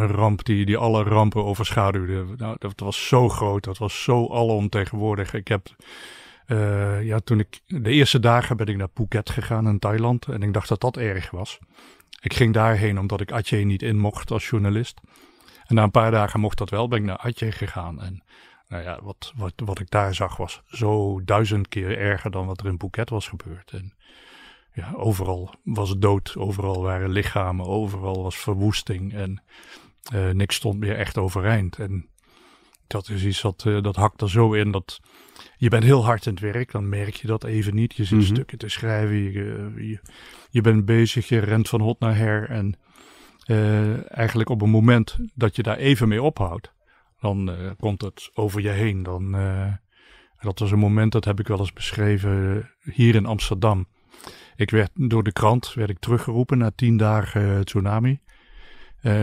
een 0.00 0.06
ramp 0.06 0.44
die, 0.44 0.66
die 0.66 0.76
alle 0.76 1.02
rampen 1.02 1.44
overschaduwde. 1.44 2.24
Nou, 2.36 2.56
dat 2.58 2.80
was 2.80 3.06
zo 3.08 3.28
groot, 3.28 3.64
dat 3.64 3.78
was 3.78 4.02
zo 4.02 4.28
alomtegenwoordig. 4.32 5.34
Ik 5.34 5.48
heb, 5.48 5.66
ja, 7.02 7.18
toen 7.18 7.38
ik, 7.38 7.60
de 7.66 7.90
eerste 7.90 8.20
dagen 8.20 8.56
ben 8.56 8.66
ik 8.66 8.76
naar 8.76 8.88
Phuket 8.94 9.30
gegaan 9.30 9.68
in 9.68 9.78
Thailand 9.78 10.26
en 10.26 10.42
ik 10.42 10.52
dacht 10.52 10.68
dat 10.68 10.80
dat 10.80 10.96
erg 10.96 11.30
was. 11.30 11.58
Ik 12.20 12.34
ging 12.34 12.54
daarheen 12.54 12.98
omdat 12.98 13.20
ik 13.20 13.32
Aceh 13.32 13.64
niet 13.64 13.82
in 13.82 13.98
mocht 13.98 14.30
als 14.30 14.48
journalist. 14.48 15.00
En 15.66 15.74
na 15.74 15.82
een 15.82 15.90
paar 15.90 16.10
dagen 16.10 16.40
mocht 16.40 16.58
dat 16.58 16.70
wel, 16.70 16.88
ben 16.88 16.98
ik 16.98 17.04
naar 17.04 17.18
Aceh 17.18 17.52
gegaan. 17.52 18.02
En 18.02 18.22
nou 18.68 18.82
ja, 18.82 19.02
wat, 19.02 19.32
wat, 19.36 19.52
wat 19.56 19.80
ik 19.80 19.90
daar 19.90 20.14
zag 20.14 20.36
was 20.36 20.62
zo 20.66 21.20
duizend 21.24 21.68
keer 21.68 21.98
erger 21.98 22.30
dan 22.30 22.46
wat 22.46 22.60
er 22.60 22.66
in 22.66 22.78
Phuket 22.78 23.10
was 23.10 23.28
gebeurd. 23.28 23.70
En 23.70 23.94
ja, 24.72 24.92
overal 24.96 25.54
was 25.62 25.94
dood, 25.98 26.36
overal 26.36 26.82
waren 26.82 27.10
lichamen, 27.10 27.66
overal 27.66 28.22
was 28.22 28.36
verwoesting 28.36 29.12
en 29.14 29.42
eh, 30.12 30.30
niks 30.30 30.54
stond 30.56 30.78
meer 30.78 30.96
echt 30.96 31.18
overeind. 31.18 31.78
En 31.78 32.08
dat 32.86 33.08
is 33.08 33.24
iets 33.24 33.40
dat, 33.40 33.64
eh, 33.66 33.82
dat 33.82 33.96
hakt 33.96 34.20
er 34.20 34.30
zo 34.30 34.52
in 34.52 34.70
dat 34.70 35.00
je 35.56 35.68
bent 35.68 35.84
heel 35.84 36.04
hard 36.04 36.26
in 36.26 36.32
het 36.32 36.42
werk, 36.42 36.70
dan 36.72 36.88
merk 36.88 37.14
je 37.14 37.26
dat 37.26 37.44
even 37.44 37.74
niet. 37.74 37.94
Je 37.94 38.04
zit 38.04 38.18
Mhm. 38.18 38.26
stukken 38.26 38.58
te 38.58 38.68
schrijven, 38.68 39.16
je, 39.16 39.72
je, 39.76 40.00
je 40.50 40.60
bent 40.60 40.84
bezig, 40.84 41.28
je 41.28 41.38
rent 41.38 41.68
van 41.68 41.80
hot 41.80 42.00
naar 42.00 42.16
her 42.16 42.50
en 42.50 42.78
eh, 43.44 44.16
eigenlijk 44.18 44.48
op 44.50 44.62
een 44.62 44.70
moment 44.70 45.18
dat 45.34 45.56
je 45.56 45.62
daar 45.62 45.76
even 45.76 46.08
mee 46.08 46.22
ophoudt, 46.22 46.72
dan 47.24 47.50
eh, 47.50 47.70
komt 47.78 48.02
het 48.02 48.30
over 48.34 48.60
je 48.60 48.68
heen. 48.68 49.02
Dan, 49.02 49.34
eh, 49.34 49.72
dat 50.40 50.58
was 50.58 50.70
een 50.70 50.78
moment, 50.78 51.12
dat 51.12 51.24
heb 51.24 51.40
ik 51.40 51.46
wel 51.48 51.58
eens 51.58 51.72
beschreven, 51.72 52.62
eh, 52.84 52.94
hier 52.94 53.14
in 53.14 53.26
Amsterdam. 53.26 53.86
Ik 54.56 54.70
werd 54.70 54.90
door 54.94 55.22
de 55.22 55.32
krant 55.32 55.74
werd 55.74 55.90
ik 55.90 55.98
teruggeroepen 55.98 56.58
na 56.58 56.70
tien 56.74 56.96
dagen 56.96 57.64
tsunami. 57.64 58.18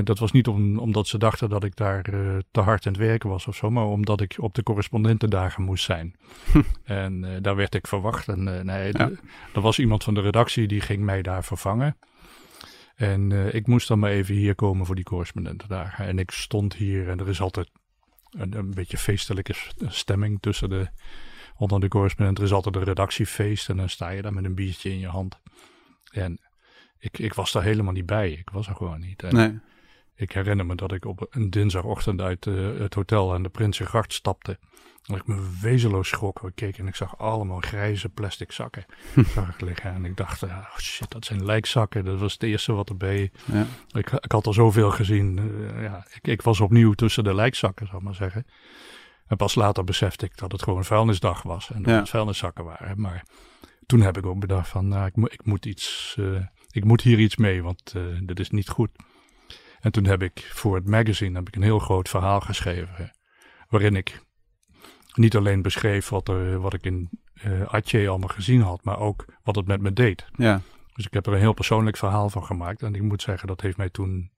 Dat 0.03 0.19
was 0.19 0.31
niet 0.31 0.47
om, 0.47 0.79
omdat 0.79 1.07
ze 1.07 1.17
dachten 1.17 1.49
dat 1.49 1.63
ik 1.63 1.75
daar 1.75 2.01
te 2.51 2.59
hard 2.59 2.85
aan 2.85 2.93
het 2.93 3.01
werken 3.01 3.29
was 3.29 3.47
of 3.47 3.55
zo, 3.55 3.69
maar 3.69 3.85
omdat 3.85 4.21
ik 4.21 4.35
op 4.37 4.53
de 4.53 4.63
correspondentendagen 4.63 5.63
moest 5.63 5.83
zijn. 5.83 6.15
en 6.83 7.23
eh, 7.23 7.41
daar 7.41 7.55
werd 7.55 7.75
ik 7.75 7.87
verwacht. 7.87 8.27
En 8.27 8.65
nee, 8.65 8.91
Ja. 8.97 9.11
er 9.53 9.61
was 9.61 9.79
iemand 9.79 10.03
van 10.03 10.13
de 10.13 10.21
redactie 10.21 10.67
die 10.67 10.81
ging 10.81 11.03
mij 11.03 11.21
daar 11.21 11.43
vervangen. 11.43 11.97
En 12.95 13.53
ik 13.55 13.67
moest 13.67 13.87
dan 13.87 13.99
maar 13.99 14.11
even 14.11 14.35
hier 14.35 14.55
komen 14.55 14.85
voor 14.85 14.95
die 14.95 15.03
correspondentendagen. 15.03 16.05
En 16.05 16.19
ik 16.19 16.31
stond 16.31 16.73
hier 16.73 17.09
en 17.09 17.19
er 17.19 17.29
is 17.29 17.41
altijd 17.41 17.69
een, 18.31 18.57
een 18.57 18.73
beetje 18.73 18.97
feestelijke 18.97 19.53
stemming 19.87 20.41
tussen 20.41 20.69
de, 20.69 20.87
onder 21.57 21.79
de 21.79 21.87
correspondenten. 21.87 22.43
Er 22.43 22.49
is 22.49 22.55
altijd 22.55 22.75
een 22.75 22.83
redactiefeest 22.83 23.69
en 23.69 23.77
dan 23.77 23.89
sta 23.89 24.09
je 24.09 24.21
daar 24.21 24.33
met 24.33 24.45
een 24.45 24.55
biertje 24.55 24.89
in 24.89 24.99
je 24.99 25.07
hand. 25.07 25.39
En 26.11 26.39
ik, 26.97 27.17
ik 27.17 27.33
was 27.33 27.51
daar 27.51 27.63
helemaal 27.63 27.93
niet 27.93 28.05
bij. 28.05 28.31
Ik 28.31 28.49
was 28.49 28.67
er 28.67 28.75
gewoon 28.75 28.99
niet. 28.99 29.21
Nee. 29.21 29.59
Ik 30.21 30.31
herinner 30.31 30.65
me 30.65 30.75
dat 30.75 30.91
ik 30.91 31.05
op 31.05 31.27
een 31.29 31.49
dinsdagochtend 31.49 32.21
uit 32.21 32.47
eh, 32.47 32.53
het 32.77 32.93
hotel 32.93 33.33
aan 33.33 33.43
de 33.43 33.49
Prinsengracht 33.49 34.13
stapte. 34.13 34.57
En 35.05 35.15
ik 35.15 35.27
me 35.27 35.49
wezenloos 35.61 36.07
schrok. 36.07 36.41
Ik 36.43 36.55
keek 36.55 36.77
en 36.77 36.87
ik 36.87 36.95
zag 36.95 37.17
allemaal 37.17 37.59
grijze 37.59 38.09
plastic 38.09 38.51
zakken 38.51 38.85
zag 39.35 39.49
ik 39.49 39.61
liggen. 39.61 39.93
En 39.93 40.05
ik 40.05 40.17
dacht, 40.17 40.43
ah, 40.43 40.49
oh 40.49 40.77
shit, 40.77 41.11
dat 41.11 41.25
zijn 41.25 41.45
lijkzakken. 41.45 42.05
Dat 42.05 42.19
was 42.19 42.33
het 42.33 42.43
eerste 42.43 42.73
wat 42.73 42.89
erbij. 42.89 43.31
Ja. 43.45 43.65
Ik, 43.91 44.11
ik 44.11 44.31
had 44.31 44.45
al 44.47 44.53
zoveel 44.53 44.91
gezien. 44.91 45.37
Eh, 45.39 45.81
ja, 45.83 46.05
ik, 46.13 46.27
ik 46.27 46.41
was 46.41 46.59
opnieuw 46.59 46.93
tussen 46.93 47.23
de 47.23 47.33
lijkzakken, 47.35 47.87
zal 47.87 47.97
ik 47.97 48.03
maar 48.03 48.15
zeggen. 48.15 48.45
En 49.27 49.37
pas 49.37 49.55
later 49.55 49.83
besefte 49.83 50.25
ik 50.25 50.37
dat 50.37 50.51
het 50.51 50.63
gewoon 50.63 50.85
vuilnisdag 50.85 51.41
was. 51.41 51.71
En 51.71 51.81
dat 51.81 51.91
Ja. 51.93 51.99
het 51.99 52.09
vuilniszakken 52.09 52.63
waren. 52.65 53.01
Maar 53.01 53.25
toen 53.85 54.01
heb 54.01 54.17
ik 54.17 54.25
ook 54.25 54.39
bedacht 54.39 54.67
van, 54.69 54.87
nou, 54.87 55.05
ik, 55.05 55.15
moet 55.15 55.33
ik, 55.33 55.45
moet 55.45 55.65
iets, 55.65 56.15
eh, 56.19 56.45
ik 56.71 56.83
moet 56.85 57.01
hier 57.01 57.19
iets 57.19 57.35
mee, 57.35 57.63
want 57.63 57.95
dit 58.23 58.39
is 58.39 58.49
niet 58.49 58.69
goed. 58.69 58.89
En 59.81 59.91
toen 59.91 60.05
heb 60.05 60.21
ik 60.21 60.49
voor 60.53 60.75
het 60.75 60.87
magazine 60.87 61.37
heb 61.37 61.47
ik 61.47 61.55
een 61.55 61.61
heel 61.61 61.79
groot 61.79 62.09
verhaal 62.09 62.39
geschreven. 62.39 63.11
Waarin 63.69 63.95
ik 63.95 64.21
niet 65.13 65.35
alleen 65.35 65.61
beschreef 65.61 66.09
wat, 66.09 66.27
er, 66.27 66.59
wat 66.59 66.73
ik 66.73 66.83
in 66.85 67.09
eh 67.33 67.61
Atje 67.67 68.07
allemaal 68.09 68.29
gezien 68.29 68.61
had, 68.61 68.83
maar 68.83 68.99
ook 68.99 69.25
wat 69.43 69.55
het 69.55 69.67
met 69.67 69.81
me 69.81 69.93
deed. 69.93 70.25
Ja. 70.35 70.61
Dus 70.93 71.05
ik 71.05 71.13
heb 71.13 71.25
er 71.25 71.33
een 71.33 71.39
heel 71.39 71.53
persoonlijk 71.53 71.97
verhaal 71.97 72.29
van 72.29 72.43
gemaakt. 72.43 72.83
En 72.83 72.95
ik 72.95 73.01
moet 73.01 73.21
zeggen, 73.21 73.47
dat 73.47 73.61
heeft 73.61 73.77
mij 73.77 73.89
toen 73.89 74.31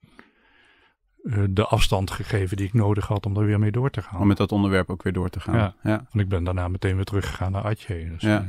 eh, 1.24 1.44
de 1.50 1.66
afstand 1.66 2.12
gegeven 2.12 2.58
die 2.58 2.66
ik 2.66 2.74
nodig 2.74 3.08
had 3.08 3.26
om 3.26 3.38
er 3.38 3.46
weer 3.46 3.60
mee 3.60 3.72
door 3.72 3.90
te 3.90 4.02
gaan. 4.02 4.20
Om 4.22 4.28
met 4.28 4.38
dat 4.38 4.52
onderwerp 4.52 4.90
ook 4.90 5.04
weer 5.04 5.14
door 5.14 5.30
te 5.30 5.40
gaan. 5.40 5.56
Ja. 5.56 5.76
ja. 5.84 6.06
En 6.12 6.20
ik 6.20 6.28
ben 6.30 6.44
daarna 6.44 6.68
meteen 6.68 6.96
weer 6.96 7.06
teruggegaan 7.06 7.52
naar 7.52 7.64
Atje. 7.64 8.10
Dus, 8.10 8.22
Ja. 8.22 8.42
eh, 8.42 8.48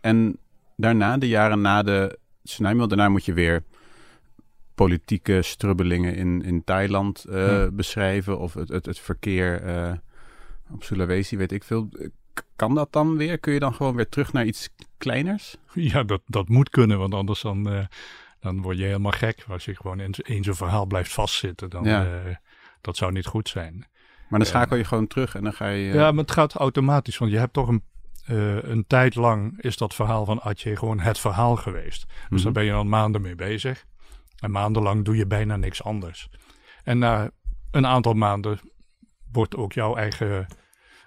En 0.00 0.38
daarna, 0.76 1.18
de 1.18 1.28
jaren 1.28 1.60
na 1.60 1.82
de 1.82 2.18
tsunami, 2.42 2.76
want 2.78 2.88
daarna 2.90 3.08
moet 3.08 3.24
je 3.24 3.32
weer 3.32 3.64
politieke 4.84 5.42
strubbelingen 5.42 6.14
in, 6.14 6.42
in 6.42 6.64
Thailand 6.64 7.24
eh, 7.24 7.46
Ja. 7.46 7.70
beschrijven. 7.70 8.38
Of 8.38 8.54
het, 8.54 8.68
het, 8.68 8.86
het 8.86 8.98
verkeer 8.98 9.62
eh, 9.62 9.92
op 10.70 10.82
Sulawesi, 10.84 11.36
weet 11.36 11.52
ik 11.52 11.64
veel. 11.64 11.88
Kan 12.56 12.74
dat 12.74 12.92
dan 12.92 13.16
weer? 13.16 13.38
Kun 13.38 13.52
je 13.52 13.58
dan 13.60 13.74
gewoon 13.74 13.94
weer 13.96 14.08
terug 14.08 14.32
naar 14.32 14.44
iets 14.46 14.68
kleiners? 14.98 15.56
Ja, 15.74 16.02
dat, 16.02 16.20
dat 16.26 16.48
moet 16.48 16.68
kunnen, 16.70 16.98
want 16.98 17.14
anders 17.14 17.40
dan, 17.40 17.70
eh, 17.70 17.84
dan 18.40 18.62
word 18.62 18.78
je 18.78 18.84
helemaal 18.84 19.12
gek. 19.12 19.44
Als 19.48 19.64
je 19.64 19.76
gewoon 19.76 20.00
in, 20.00 20.12
in 20.22 20.44
zo'n 20.44 20.54
verhaal 20.54 20.86
blijft 20.86 21.12
vastzitten, 21.12 21.70
dan 21.70 21.84
Ja. 21.84 22.06
dat 22.80 22.96
zou 22.96 23.12
niet 23.12 23.26
goed 23.26 23.48
zijn. 23.48 23.86
Maar 24.28 24.38
dan 24.38 24.48
schakel 24.48 24.76
je 24.76 24.84
gewoon 24.84 25.06
terug 25.06 25.34
en 25.34 25.42
dan 25.44 25.52
ga 25.52 25.68
je... 25.68 25.92
Ja, 25.92 26.10
maar 26.12 26.22
het 26.24 26.30
gaat 26.32 26.54
automatisch, 26.54 27.18
want 27.18 27.30
je 27.30 27.38
hebt 27.38 27.52
toch 27.52 27.68
een, 27.68 27.82
een 28.62 28.84
tijd 28.86 29.14
lang 29.14 29.62
is 29.62 29.76
dat 29.76 29.94
verhaal 29.94 30.24
van 30.24 30.42
Atje 30.42 30.76
gewoon 30.76 31.00
het 31.00 31.18
verhaal 31.18 31.56
geweest. 31.56 32.04
Dus 32.06 32.16
Mhm. 32.28 32.42
daar 32.42 32.52
ben 32.52 32.64
je 32.64 32.70
dan 32.70 32.88
maanden 32.88 33.20
mee 33.20 33.34
bezig. 33.34 33.84
En 34.40 34.50
maandenlang 34.50 35.04
doe 35.04 35.16
je 35.16 35.26
bijna 35.26 35.56
niks 35.56 35.82
anders. 35.82 36.28
En 36.84 36.98
na 36.98 37.30
een 37.70 37.86
aantal 37.86 38.12
maanden 38.14 38.60
wordt 39.32 39.56
ook 39.56 39.72
jouw 39.72 39.96
eigen 39.96 40.46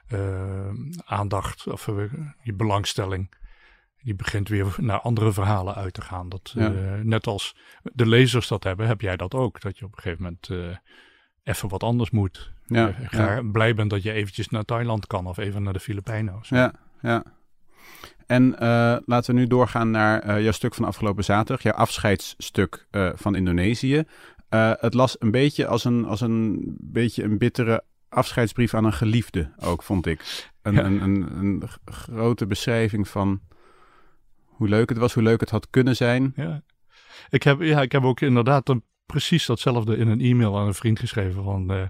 eh, 0.07 0.69
aandacht 1.05 1.67
of 1.67 1.87
eh, 1.87 1.95
je 2.41 2.53
belangstelling, 2.53 3.33
die 4.01 4.15
begint 4.15 4.47
weer 4.49 4.75
naar 4.77 4.99
andere 4.99 5.33
verhalen 5.33 5.75
uit 5.75 5.93
te 5.93 6.01
gaan. 6.01 6.29
Dat, 6.29 6.51
Ja. 6.55 6.73
eh, 6.73 6.99
net 7.01 7.27
als 7.27 7.55
de 7.81 8.05
lezers 8.05 8.47
dat 8.47 8.63
hebben, 8.63 8.87
heb 8.87 9.01
jij 9.01 9.17
dat 9.17 9.33
ook. 9.33 9.61
Dat 9.61 9.77
je 9.77 9.85
op 9.85 9.91
een 9.95 10.01
gegeven 10.01 10.23
moment 10.23 10.75
even 11.43 11.69
wat 11.69 11.83
anders 11.83 12.09
moet. 12.09 12.51
ja, 12.65 12.95
ja. 13.11 13.41
blij 13.51 13.73
bent 13.75 13.89
dat 13.89 14.03
je 14.03 14.11
eventjes 14.11 14.49
naar 14.49 14.63
Thailand 14.63 15.07
kan 15.07 15.27
of 15.27 15.37
even 15.37 15.63
naar 15.63 15.73
de 15.73 15.79
Filipijnen. 15.79 16.35
of 16.35 16.45
zo. 16.45 16.55
Ja, 16.55 16.73
ja. 17.01 17.23
En 18.25 18.59
eh, 18.59 18.97
laten 19.05 19.33
we 19.33 19.39
nu 19.39 19.47
doorgaan 19.47 19.91
naar 19.91 20.19
eh, 20.19 20.41
jouw 20.41 20.51
stuk 20.51 20.73
van 20.75 20.85
afgelopen 20.85 21.23
zaterdag. 21.23 21.63
Jouw 21.63 21.73
afscheidsstuk 21.73 22.87
eh, 22.91 23.09
van 23.15 23.35
Indonesië. 23.35 24.03
Het 24.79 24.93
las 24.93 25.15
een 25.19 25.31
beetje 25.31 25.67
als 25.67 25.83
een, 25.83 26.05
als 26.05 26.21
een 26.21 26.75
beetje 26.79 27.23
een 27.23 27.37
bittere 27.37 27.83
afscheidsbrief 28.09 28.73
aan 28.73 28.85
een 28.85 28.93
geliefde 28.93 29.51
ook, 29.59 29.83
vond 29.83 30.05
ik. 30.05 30.45
Een, 30.61 30.73
Ja. 30.73 30.83
een, 30.83 31.01
een, 31.01 31.37
een 31.37 31.63
grote 31.85 32.47
beschrijving 32.47 33.07
van 33.07 33.41
hoe 34.45 34.67
leuk 34.67 34.89
het 34.89 34.97
was, 34.97 35.13
hoe 35.13 35.23
leuk 35.23 35.39
het 35.39 35.49
had 35.49 35.69
kunnen 35.69 35.95
zijn. 35.95 36.33
Ja. 36.35 36.63
Ik, 37.29 37.43
heb, 37.43 37.61
ja, 37.61 37.81
ik 37.81 37.91
heb 37.91 38.03
ook 38.03 38.21
inderdaad 38.21 38.69
een, 38.69 38.83
precies 39.13 39.45
datzelfde 39.45 39.97
in 39.97 40.07
een 40.07 40.21
e-mail 40.21 40.59
aan 40.59 40.67
een 40.67 40.73
vriend 40.73 40.99
geschreven. 40.99 41.43
Van, 41.43 41.71
eh, 41.71 41.81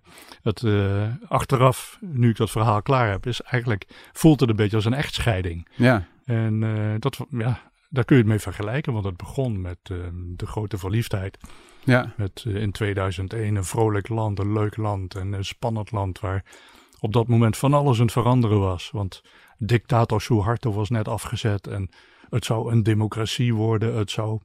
het, 0.41 0.63
eh, 0.63 1.03
achteraf, 1.27 1.97
nu 2.01 2.29
ik 2.29 2.37
dat 2.37 2.51
verhaal 2.51 2.81
klaar 2.81 3.09
heb, 3.09 3.25
is 3.25 3.41
eigenlijk 3.41 3.85
voelt 4.11 4.39
het 4.39 4.49
een 4.49 4.55
beetje 4.55 4.75
als 4.75 4.85
een 4.85 4.93
echtscheiding. 4.93 5.67
Ja, 5.75 6.07
En 6.25 6.63
eh, 6.63 6.99
dat, 6.99 7.19
ja, 7.29 7.61
daar 7.89 8.03
kun 8.03 8.15
je 8.15 8.21
het 8.21 8.31
mee 8.31 8.39
vergelijken, 8.39 8.93
want 8.93 9.05
het 9.05 9.17
begon 9.17 9.61
met 9.61 9.77
de 10.35 10.45
grote 10.45 10.77
verliefdheid. 10.77 11.37
ja, 11.83 12.13
Met 12.17 12.45
in 12.47 12.71
2001 12.71 13.55
een 13.55 13.63
vrolijk 13.63 14.09
land, 14.09 14.39
een 14.39 14.53
leuk 14.53 14.77
land 14.77 15.15
en 15.15 15.33
een 15.33 15.45
spannend 15.45 15.91
land 15.91 16.19
waar 16.19 16.45
op 16.99 17.13
dat 17.13 17.27
moment 17.27 17.57
van 17.57 17.73
alles 17.73 17.97
aan 17.97 18.03
het 18.03 18.11
veranderen 18.11 18.59
was. 18.59 18.89
Want 18.91 19.21
dictator 19.57 20.21
Suharto 20.21 20.73
was 20.73 20.89
net 20.89 21.07
afgezet 21.07 21.67
en 21.67 21.89
het 22.29 22.45
zou 22.45 22.71
een 22.71 22.83
democratie 22.83 23.53
worden. 23.53 23.95
Het 23.95 24.11
zou, 24.11 24.39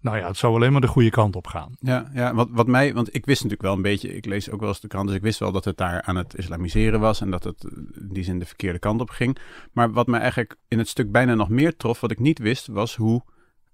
nou 0.00 0.16
ja, 0.16 0.26
het 0.26 0.36
zou 0.36 0.54
alleen 0.54 0.72
maar 0.72 0.80
de 0.80 0.86
goede 0.86 1.10
kant 1.10 1.36
op 1.36 1.46
gaan. 1.46 1.76
ja, 1.80 2.10
ja. 2.14 2.34
Wat, 2.34 2.48
wat 2.50 2.66
mij, 2.66 2.94
want 2.94 3.14
ik 3.14 3.26
wist 3.26 3.42
natuurlijk 3.42 3.68
wel 3.68 3.76
een 3.76 3.82
beetje, 3.82 4.16
ik 4.16 4.24
lees 4.26 4.50
ook 4.50 4.60
wel 4.60 4.68
eens 4.68 4.80
de 4.80 4.88
krant, 4.88 5.06
dus 5.06 5.16
ik 5.16 5.22
wist 5.22 5.38
wel 5.38 5.52
dat 5.52 5.64
het 5.64 5.76
daar 5.76 6.02
aan 6.02 6.16
het 6.16 6.34
islamiseren 6.34 7.00
was 7.00 7.20
en 7.20 7.30
dat 7.30 7.44
het 7.44 7.64
eh, 7.64 7.70
in 7.76 8.08
die 8.12 8.24
zin 8.24 8.38
de 8.38 8.44
verkeerde 8.46 8.78
kant 8.78 9.00
op 9.00 9.10
ging. 9.10 9.38
Maar 9.72 9.92
wat 9.92 10.06
mij 10.06 10.20
eigenlijk 10.20 10.56
in 10.68 10.78
het 10.78 10.88
stuk 10.88 11.10
bijna 11.12 11.34
nog 11.34 11.48
meer 11.48 11.76
trof, 11.76 12.00
wat 12.00 12.10
ik 12.10 12.18
niet 12.18 12.38
wist, 12.38 12.66
was 12.66 12.96
hoe 12.96 13.22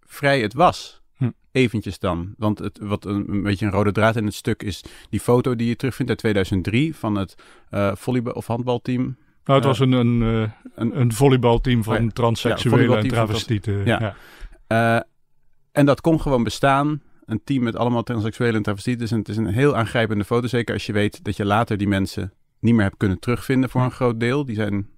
vrij 0.00 0.40
het 0.40 0.54
was. 0.54 1.02
Hm. 1.16 1.30
Eventjes 1.52 1.98
dan. 1.98 2.34
Want 2.36 2.58
het, 2.58 2.78
wat 2.82 3.04
een, 3.04 3.24
een 3.28 3.42
beetje 3.42 3.66
een 3.66 3.72
rode 3.72 3.92
draad 3.92 4.16
in 4.16 4.24
het 4.24 4.34
stuk 4.34 4.62
is 4.62 4.84
die 5.10 5.20
foto 5.20 5.56
die 5.56 5.68
je 5.68 5.76
terugvindt 5.76 6.10
uit 6.10 6.18
2003 6.20 6.96
van 6.96 7.14
het 7.14 7.34
eh 7.70 7.90
volleybal- 7.94 8.32
of 8.32 8.46
handbalteam. 8.46 9.02
Nou, 9.44 9.60
het 9.60 9.60
Eh, 9.60 9.64
was 9.66 9.78
een, 9.78 9.92
een, 9.92 10.22
eh, 10.22 10.50
een- 10.74 11.00
een 11.00 11.12
volleybalteam 11.12 11.82
van 11.84 11.96
Oh 11.96 12.02
ja. 12.02 12.08
transseksuelen 12.12 12.98
en 12.98 13.08
travestieten. 13.08 13.84
Ja. 13.84 13.98
Ja. 14.66 14.96
Eh, 14.96 15.02
en 15.74 15.86
dat 15.86 16.00
kon 16.00 16.20
gewoon 16.20 16.42
bestaan. 16.42 17.02
Een 17.24 17.40
team 17.44 17.62
met 17.62 17.76
allemaal 17.76 18.02
transseksuelen 18.02 18.56
en 18.56 18.62
travestieten. 18.62 19.00
Dus 19.00 19.10
het 19.10 19.28
is 19.28 19.36
een 19.36 19.46
heel 19.46 19.76
aangrijpende 19.76 20.24
foto. 20.24 20.46
Zeker 20.46 20.74
als 20.74 20.86
je 20.86 20.92
weet 20.92 21.24
dat 21.24 21.36
je 21.36 21.44
later 21.44 21.76
die 21.76 21.88
mensen 21.88 22.32
niet 22.60 22.74
meer 22.74 22.84
hebt 22.84 22.96
kunnen 22.96 23.18
terugvinden 23.18 23.70
voor 23.70 23.80
een 23.82 23.90
groot 23.90 24.20
deel. 24.20 24.44
Die 24.44 24.54
zijn 24.54 24.88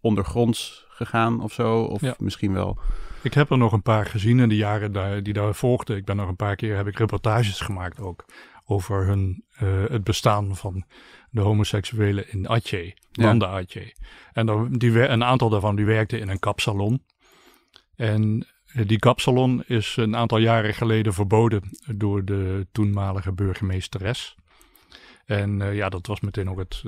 ondergronds 0.00 0.86
gegaan 0.88 1.40
of 1.42 1.52
zo. 1.52 1.80
Of 1.82 2.00
Ja. 2.00 2.14
misschien 2.18 2.52
wel. 2.52 2.78
Ik 3.22 3.34
heb 3.34 3.50
er 3.50 3.58
nog 3.58 3.72
een 3.72 3.82
paar 3.82 4.06
gezien 4.06 4.38
in 4.40 4.48
de 4.48 4.56
jaren 4.56 4.92
daar, 4.92 5.22
die 5.22 5.32
daar 5.32 5.54
volgden. 5.54 5.96
Ik 5.96 6.04
ben 6.04 6.16
nog 6.16 6.28
een 6.28 6.36
paar 6.36 6.56
keer, 6.56 6.76
heb 6.76 6.86
ik 6.86 6.98
reportages 6.98 7.60
gemaakt 7.60 8.00
ook 8.00 8.24
over 8.64 9.06
hun, 9.06 9.44
eh, 9.56 9.84
het 9.88 10.04
bestaan 10.04 10.56
van 10.56 10.84
de 11.30 11.40
homoseksuelen 11.40 12.32
in 12.32 12.46
Atje, 12.46 12.94
Ja. 13.10 13.24
Banda 13.24 13.46
Atje. 13.46 13.94
En 14.32 14.68
die, 14.78 15.08
een 15.08 15.24
aantal 15.24 15.48
daarvan 15.48 15.76
die 15.76 15.84
werkten 15.86 16.20
in 16.20 16.28
een 16.28 16.38
kapsalon. 16.38 17.02
En 17.96 18.46
die 18.74 18.98
kapsalon 18.98 19.62
is 19.66 19.96
een 19.96 20.16
aantal 20.16 20.38
jaren 20.38 20.74
geleden 20.74 21.12
verboden 21.14 21.62
door 21.96 22.24
de 22.24 22.66
toenmalige 22.72 23.32
burgemeesteres. 23.32 24.36
En 25.26 25.62
eh, 25.62 25.74
ja, 25.74 25.88
dat 25.88 26.06
was 26.06 26.20
meteen 26.20 26.50
ook 26.50 26.58
het, 26.58 26.82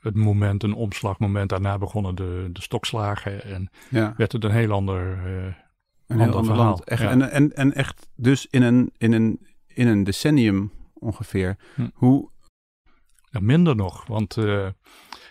het 0.00 0.14
moment, 0.14 0.62
een 0.62 0.74
omslagmoment. 0.74 1.48
Daarna 1.48 1.78
begonnen 1.78 2.14
de, 2.14 2.48
de 2.52 2.62
stokslagen 2.62 3.44
en 3.44 3.70
Ja, 3.90 4.14
werd 4.16 4.32
het 4.32 4.44
een 4.44 4.50
heel 4.50 4.72
ander... 4.72 5.12
eh, 5.12 5.44
een 6.06 6.20
ander 6.20 6.26
heel 6.26 6.36
ander 6.36 6.44
verhaal. 6.44 6.64
land. 6.64 6.84
Echt, 6.84 7.02
Ja. 7.02 7.10
en, 7.10 7.30
en, 7.30 7.52
en 7.56 7.74
echt 7.74 8.08
dus 8.16 8.46
in 8.50 8.62
een, 8.62 8.92
in 8.98 9.12
een, 9.12 9.46
in 9.66 9.86
een 9.86 10.04
decennium 10.04 10.72
ongeveer. 10.94 11.56
Hm. 11.74 11.88
Hoe, 11.94 12.30
Ja, 13.30 13.40
minder 13.40 13.76
nog, 13.76 14.06
want 14.06 14.36
eh, 14.36 14.66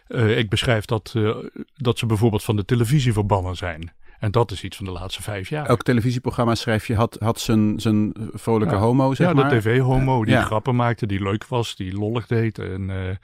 eh, 0.07 0.37
ik 0.37 0.49
beschrijf 0.49 0.85
dat, 0.85 1.13
eh, 1.15 1.37
dat 1.75 1.97
ze 1.99 2.05
bijvoorbeeld 2.05 2.43
van 2.43 2.55
de 2.55 2.65
televisie 2.65 3.13
verbannen 3.13 3.55
zijn. 3.55 3.93
En 4.19 4.31
dat 4.31 4.51
is 4.51 4.63
iets 4.63 4.77
van 4.77 4.85
de 4.85 4.91
laatste 4.91 5.21
vijf 5.21 5.49
jaar. 5.49 5.65
elk 5.65 5.81
televisieprogramma 5.83 6.55
schrijf 6.55 6.87
je 6.87 6.95
had, 6.95 7.17
had 7.19 7.39
zijn, 7.39 7.79
zijn 7.79 8.13
vrolijke 8.33 8.73
Ja. 8.75 8.79
homo, 8.81 9.13
zeg 9.13 9.27
ja, 9.27 9.33
maar. 9.33 9.49
de 9.49 9.57
tv-homo 9.57 10.23
die 10.25 10.33
Ja. 10.33 10.41
grappen 10.43 10.75
maakte, 10.75 11.05
die 11.05 11.23
leuk 11.23 11.45
was, 11.45 11.75
die 11.75 11.93
lollig 11.93 12.27
deed. 12.27 12.59
En 12.59 12.89
eh, 12.89 13.15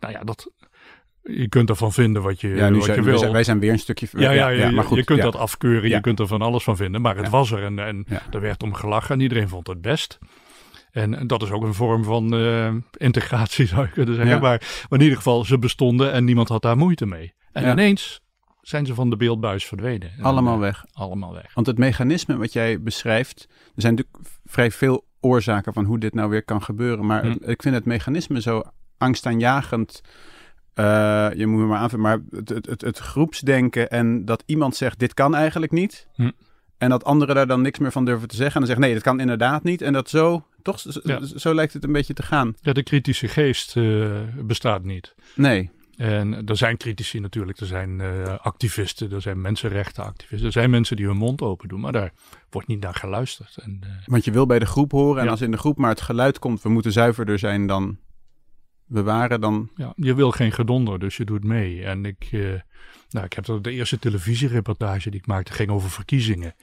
nou 0.00 0.12
ja, 0.12 0.20
dat, 0.24 0.50
je 1.22 1.48
kunt 1.48 1.68
ervan 1.68 1.92
vinden 1.92 2.22
wat 2.22 2.40
je, 2.40 2.48
Ja, 2.48 2.68
nu 2.68 2.74
wat 2.76 2.84
zijn, 2.84 2.96
je 2.96 3.02
wij 3.02 3.10
wil. 3.10 3.18
zijn, 3.20 3.32
wij 3.32 3.44
zijn 3.44 3.58
weer 3.58 3.72
een 3.72 3.78
stukje... 3.78 4.08
ja, 4.12 4.30
ja, 4.30 4.48
ja, 4.48 4.70
maar 4.70 4.84
goed. 4.84 4.96
je 4.96 5.04
kunt 5.04 5.18
ja. 5.18 5.24
dat 5.24 5.36
afkeuren, 5.36 5.88
Ja. 5.88 5.96
je 5.96 6.02
kunt 6.02 6.18
er 6.20 6.26
van 6.26 6.42
alles 6.42 6.62
van 6.64 6.76
vinden. 6.76 7.00
Maar 7.00 7.16
het 7.16 7.24
Ja. 7.24 7.30
was 7.30 7.50
er 7.50 7.64
en, 7.64 7.78
en 7.78 8.04
Ja. 8.08 8.22
er 8.30 8.40
werd 8.40 8.62
om 8.62 8.74
gelachen 8.74 9.14
en 9.14 9.20
iedereen 9.20 9.48
vond 9.48 9.66
het 9.66 9.80
best. 9.80 10.18
En, 10.90 11.14
en 11.14 11.26
dat 11.26 11.42
is 11.42 11.50
ook 11.50 11.62
een 11.62 11.74
vorm 11.74 12.04
van 12.04 12.34
eh, 12.34 12.72
integratie, 12.96 13.66
zou 13.66 13.82
je 13.82 13.90
kunnen 13.92 14.14
zeggen. 14.14 14.34
Ja. 14.34 14.40
Maar, 14.40 14.58
maar 14.88 14.98
in 14.98 15.04
ieder 15.04 15.16
geval, 15.16 15.44
ze 15.44 15.58
bestonden 15.58 16.12
en 16.12 16.24
niemand 16.24 16.48
had 16.48 16.62
daar 16.62 16.76
moeite 16.76 17.06
mee. 17.06 17.34
En 17.52 17.62
Ja. 17.64 17.72
ineens 17.72 18.20
zijn 18.70 18.86
ze 18.86 18.94
van 18.94 19.10
de 19.10 19.16
beeldbuis 19.16 19.64
verdwenen. 19.66 20.10
En, 20.18 20.24
Allemaal 20.24 20.54
eh, 20.54 20.60
weg. 20.60 20.84
Allemaal 20.92 21.32
weg. 21.32 21.54
Want 21.54 21.66
het 21.66 21.78
mechanisme 21.78 22.36
wat 22.36 22.52
jij 22.52 22.82
beschrijft, 22.82 23.46
er 23.74 23.82
zijn 23.82 23.94
natuurlijk 23.94 24.28
vrij 24.44 24.70
veel 24.70 25.04
oorzaken 25.20 25.72
van 25.72 25.84
hoe 25.84 25.98
dit 25.98 26.14
nou 26.14 26.30
weer 26.30 26.44
kan 26.44 26.62
gebeuren. 26.62 27.06
Maar 27.06 27.22
Hm. 27.22 27.28
het- 27.30 27.48
ik 27.48 27.62
vind 27.62 27.74
het 27.74 27.84
mechanisme 27.84 28.40
zo 28.40 28.62
angstaanjagend. 28.98 30.00
eh, 30.74 31.28
je 31.36 31.46
moet 31.46 31.60
me 31.60 31.66
maar 31.66 31.78
aanvullen, 31.78 32.04
maar 32.04 32.18
het, 32.30 32.48
het, 32.48 32.66
het, 32.66 32.80
het 32.80 32.98
groepsdenken 32.98 33.90
en 33.90 34.24
dat 34.24 34.42
iemand 34.46 34.76
zegt: 34.76 34.98
dit 34.98 35.14
kan 35.14 35.34
eigenlijk 35.34 35.72
niet. 35.72 36.06
Hm. 36.14 36.30
En 36.78 36.90
dat 36.90 37.04
anderen 37.04 37.34
daar 37.34 37.46
dan 37.46 37.60
niks 37.62 37.78
meer 37.78 37.92
van 37.92 38.04
durven 38.04 38.28
te 38.28 38.36
zeggen. 38.36 38.54
En 38.54 38.60
dan 38.60 38.68
zeggen, 38.68 38.84
nee, 38.86 38.94
dat 38.94 39.02
kan 39.02 39.20
inderdaad 39.20 39.62
niet. 39.62 39.82
En 39.82 39.92
dat 39.92 40.08
zo, 40.08 40.46
toch, 40.62 40.82
Ja. 41.02 41.20
zo 41.36 41.54
lijkt 41.54 41.72
het 41.72 41.84
een 41.84 41.92
beetje 41.92 42.14
te 42.14 42.22
gaan. 42.22 42.54
Ja, 42.60 42.72
de 42.72 42.82
kritische 42.82 43.28
geest 43.28 43.76
eh, 43.76 44.10
bestaat 44.44 44.84
niet. 44.84 45.14
Nee, 45.34 45.70
En 46.00 46.46
er 46.46 46.56
zijn 46.56 46.76
critici 46.76 47.18
natuurlijk, 47.20 47.58
er 47.60 47.66
zijn 47.66 48.00
eh, 48.00 48.38
activisten, 48.38 49.12
er 49.12 49.20
zijn 49.20 49.40
mensenrechtenactivisten. 49.40 50.46
Er 50.46 50.52
zijn 50.52 50.70
mensen 50.70 50.96
die 50.96 51.06
hun 51.06 51.16
mond 51.16 51.42
open 51.42 51.68
doen, 51.68 51.80
maar 51.80 51.92
daar 51.92 52.12
wordt 52.50 52.68
niet 52.68 52.80
naar 52.80 52.94
geluisterd. 52.94 53.56
En, 53.56 53.78
eh, 53.82 53.88
want 54.06 54.24
je 54.24 54.30
wil 54.30 54.46
bij 54.46 54.58
de 54.58 54.66
groep 54.66 54.90
horen. 54.92 55.18
En 55.18 55.24
Ja. 55.24 55.30
als 55.30 55.40
in 55.40 55.50
de 55.50 55.56
groep 55.56 55.78
maar 55.78 55.90
het 55.90 56.00
geluid 56.00 56.38
komt, 56.38 56.62
we 56.62 56.68
moeten 56.68 56.92
zuiverder 56.92 57.38
zijn 57.38 57.66
dan 57.66 57.98
we 58.86 59.02
waren, 59.02 59.40
dan... 59.40 59.70
ja, 59.74 59.92
je 59.96 60.14
wil 60.14 60.30
geen 60.30 60.52
gedonder, 60.52 60.98
dus 60.98 61.16
je 61.16 61.24
doet 61.24 61.44
mee. 61.44 61.84
En 61.84 62.04
ik, 62.04 62.28
eh, 62.30 62.40
nou, 63.10 63.24
ik 63.26 63.32
heb 63.32 63.44
dat- 63.44 63.64
de 63.64 63.70
eerste 63.70 63.98
televisiereportage 63.98 65.10
die 65.10 65.20
ik 65.20 65.26
maakte, 65.26 65.52
ging 65.52 65.70
over 65.70 65.90
verkiezingen. 65.90 66.54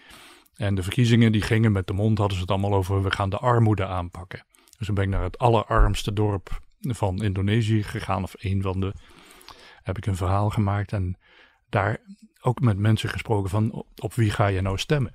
En 0.55 0.75
de 0.75 0.83
verkiezingen 0.83 1.31
die 1.31 1.41
gingen 1.41 1.71
met 1.71 1.87
de 1.87 1.93
mond, 1.93 2.17
hadden 2.17 2.35
ze 2.35 2.41
het 2.41 2.51
allemaal 2.51 2.73
over, 2.73 3.03
we 3.03 3.11
gaan 3.11 3.29
de 3.29 3.37
armoede 3.37 3.85
aanpakken. 3.85 4.43
Dus 4.77 4.85
dan 4.87 4.95
ben 4.95 5.03
ik 5.03 5.09
naar 5.09 5.23
het 5.23 5.37
allerarmste 5.37 6.13
dorp 6.13 6.59
van 6.81 7.23
Indonesië 7.23 7.83
gegaan, 7.83 8.23
of 8.23 8.33
een 8.37 8.61
van 8.61 8.79
de, 8.79 8.93
heb 9.87 9.97
ik 9.97 10.05
een 10.05 10.15
verhaal 10.15 10.49
gemaakt. 10.49 10.93
En 10.93 11.17
daar 11.69 11.97
ook 12.41 12.59
met 12.59 12.77
mensen 12.77 13.09
gesproken 13.09 13.49
van, 13.49 13.71
op, 13.71 13.87
op 13.95 14.13
wie 14.13 14.31
ga 14.31 14.47
je 14.47 14.61
nou 14.61 14.77
stemmen? 14.77 15.13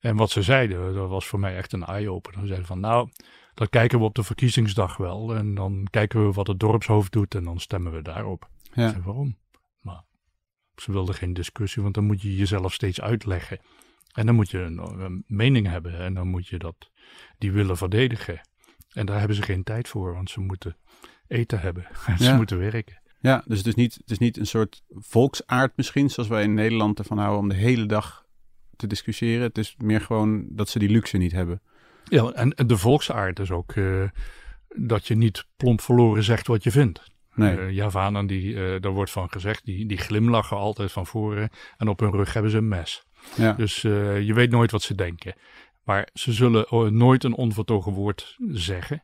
En 0.00 0.16
wat 0.16 0.30
ze 0.30 0.42
zeiden, 0.42 0.94
dat 0.94 1.08
was 1.08 1.26
voor 1.26 1.38
mij 1.38 1.56
echt 1.56 1.72
een 1.72 1.84
eye-opener. 1.84 2.40
Ze 2.40 2.46
zeiden 2.46 2.66
van, 2.66 2.80
nou, 2.80 3.08
dat 3.54 3.68
kijken 3.68 3.98
we 3.98 4.04
op 4.04 4.14
de 4.14 4.22
verkiezingsdag 4.22 4.96
wel. 4.96 5.34
En 5.34 5.54
dan 5.54 5.86
kijken 5.90 6.26
we 6.26 6.32
wat 6.32 6.46
het 6.46 6.60
dorpshoofd 6.60 7.12
doet 7.12 7.34
en 7.34 7.44
dan 7.44 7.60
stemmen 7.60 7.92
we 7.92 8.02
daarop. 8.02 8.48
Ja. 8.72 8.90
zei, 8.90 9.02
waarom? 9.02 9.36
Maar 9.80 10.04
ze 10.76 10.92
wilden 10.92 11.14
geen 11.14 11.32
discussie, 11.32 11.82
want 11.82 11.94
dan 11.94 12.04
moet 12.04 12.22
je 12.22 12.36
jezelf 12.36 12.72
steeds 12.72 13.00
uitleggen. 13.00 13.58
En 14.12 14.26
dan 14.26 14.34
moet 14.34 14.50
je 14.50 14.58
een, 14.58 14.78
een 14.78 15.24
mening 15.26 15.66
hebben 15.66 15.98
en 15.98 16.14
dan 16.14 16.28
moet 16.28 16.46
je 16.46 16.58
dat, 16.58 16.90
die 17.38 17.52
willen 17.52 17.76
verdedigen. 17.76 18.40
En 18.92 19.06
daar 19.06 19.18
hebben 19.18 19.36
ze 19.36 19.42
geen 19.42 19.62
tijd 19.62 19.88
voor, 19.88 20.12
want 20.14 20.30
ze 20.30 20.40
moeten 20.40 20.76
eten 21.26 21.60
hebben 21.60 21.86
en 22.06 22.18
ze 22.18 22.34
moeten 22.34 22.58
werken. 22.58 23.00
Ja, 23.20 23.42
dus 23.46 23.58
het 23.58 23.66
is, 23.66 23.74
niet, 23.74 23.94
het 23.94 24.10
is 24.10 24.18
niet 24.18 24.36
een 24.36 24.46
soort 24.46 24.82
volksaard 24.88 25.76
misschien, 25.76 26.10
zoals 26.10 26.28
wij 26.28 26.42
in 26.42 26.54
Nederland 26.54 26.98
ervan 26.98 27.18
houden 27.18 27.38
om 27.40 27.48
de 27.48 27.54
hele 27.54 27.86
dag 27.86 28.26
te 28.76 28.86
discussiëren. 28.86 29.42
Het 29.42 29.58
is 29.58 29.74
meer 29.78 30.00
gewoon 30.00 30.46
dat 30.48 30.68
ze 30.68 30.78
die 30.78 30.88
luxe 30.88 31.16
niet 31.16 31.32
hebben. 31.32 31.60
Ja, 32.04 32.30
en 32.30 32.54
en 32.54 32.66
de 32.66 32.76
volksaard 32.76 33.38
is 33.38 33.50
ook 33.50 33.72
eh, 33.72 34.02
dat 34.76 35.06
je 35.06 35.14
niet 35.16 35.46
plomp 35.56 35.80
verloren 35.80 36.22
zegt 36.22 36.46
wat 36.46 36.62
je 36.62 36.70
vindt. 36.70 37.14
Nee, 37.34 37.58
Eh, 37.58 37.70
Javanen, 37.70 38.26
die, 38.26 38.54
eh, 38.64 38.80
daar 38.80 38.92
wordt 38.92 39.10
van 39.10 39.30
gezegd, 39.30 39.64
die, 39.64 39.86
die 39.86 39.98
glimlachen 39.98 40.56
altijd 40.56 40.92
van 40.92 41.06
voren 41.06 41.50
en 41.76 41.88
op 41.88 42.00
hun 42.00 42.10
rug 42.10 42.32
hebben 42.32 42.50
ze 42.50 42.56
een 42.56 42.68
mes. 42.68 43.04
ja. 43.36 43.52
Dus 43.52 43.80
je 43.82 44.32
weet 44.34 44.50
nooit 44.50 44.70
wat 44.70 44.82
ze 44.82 44.94
denken. 44.94 45.34
Maar 45.84 46.08
ze 46.14 46.32
zullen 46.32 46.96
nooit 46.96 47.24
een 47.24 47.34
onvertogen 47.34 47.92
woord 47.92 48.36
zeggen. 48.48 49.02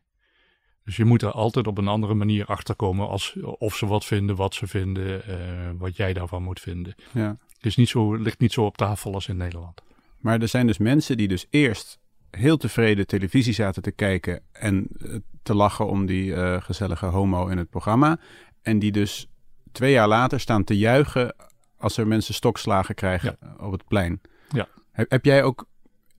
Dus 0.84 0.96
je 0.96 1.04
moet 1.04 1.22
er 1.22 1.30
altijd 1.30 1.66
op 1.66 1.78
een 1.78 1.88
andere 1.88 2.14
manier 2.14 2.46
achterkomen 2.46 3.08
als, 3.08 3.36
of 3.42 3.76
ze 3.76 3.86
wat 3.86 4.04
vinden, 4.04 4.36
wat 4.36 4.54
ze 4.54 4.66
vinden, 4.66 5.26
eh, 5.26 5.70
wat 5.78 5.96
jij 5.96 6.12
daarvan 6.12 6.42
moet 6.42 6.60
vinden. 6.60 6.94
ja. 7.12 7.36
Het 7.56 7.70
is 7.70 7.76
niet 7.76 7.88
zo, 7.88 8.14
ligt 8.14 8.38
niet 8.38 8.52
zo 8.52 8.64
op 8.64 8.76
tafel 8.76 9.14
als 9.14 9.28
in 9.28 9.36
Nederland. 9.36 9.82
Maar 10.18 10.40
er 10.40 10.48
zijn 10.48 10.66
dus 10.66 10.78
mensen 10.78 11.16
die 11.16 11.28
dus 11.28 11.46
eerst 11.50 12.00
heel 12.30 12.56
tevreden 12.56 13.06
televisie 13.06 13.52
zaten 13.52 13.82
te 13.82 13.90
kijken 13.90 14.42
en 14.52 14.86
eh, 14.98 15.14
te 15.42 15.54
lachen 15.54 15.86
om 15.86 16.06
die 16.06 16.34
eh, 16.34 16.62
gezellige 16.62 17.06
homo 17.06 17.46
in 17.46 17.58
het 17.58 17.70
programma. 17.70 18.18
En 18.62 18.78
die 18.78 18.92
dus 18.92 19.28
twee 19.72 19.92
jaar 19.92 20.08
later 20.08 20.40
staan 20.40 20.64
te 20.64 20.78
juichen 20.78 21.34
als 21.76 21.96
er 21.96 22.06
mensen 22.06 22.34
stokslagen 22.34 22.94
krijgen 22.94 23.38
op 23.58 23.72
het 23.72 23.86
plein. 23.88 24.20
Ja. 24.48 24.68
Heb, 24.92 25.10
heb 25.10 25.24
jij 25.24 25.42
ook 25.42 25.66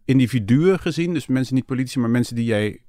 individuen 0.05 0.79
gezien, 0.79 1.13
dus 1.13 1.27
mensen 1.27 1.55
niet 1.55 1.65
politici, 1.65 1.99
maar 1.99 2.09
mensen 2.09 2.35
die 2.35 2.45
jij 2.45 2.81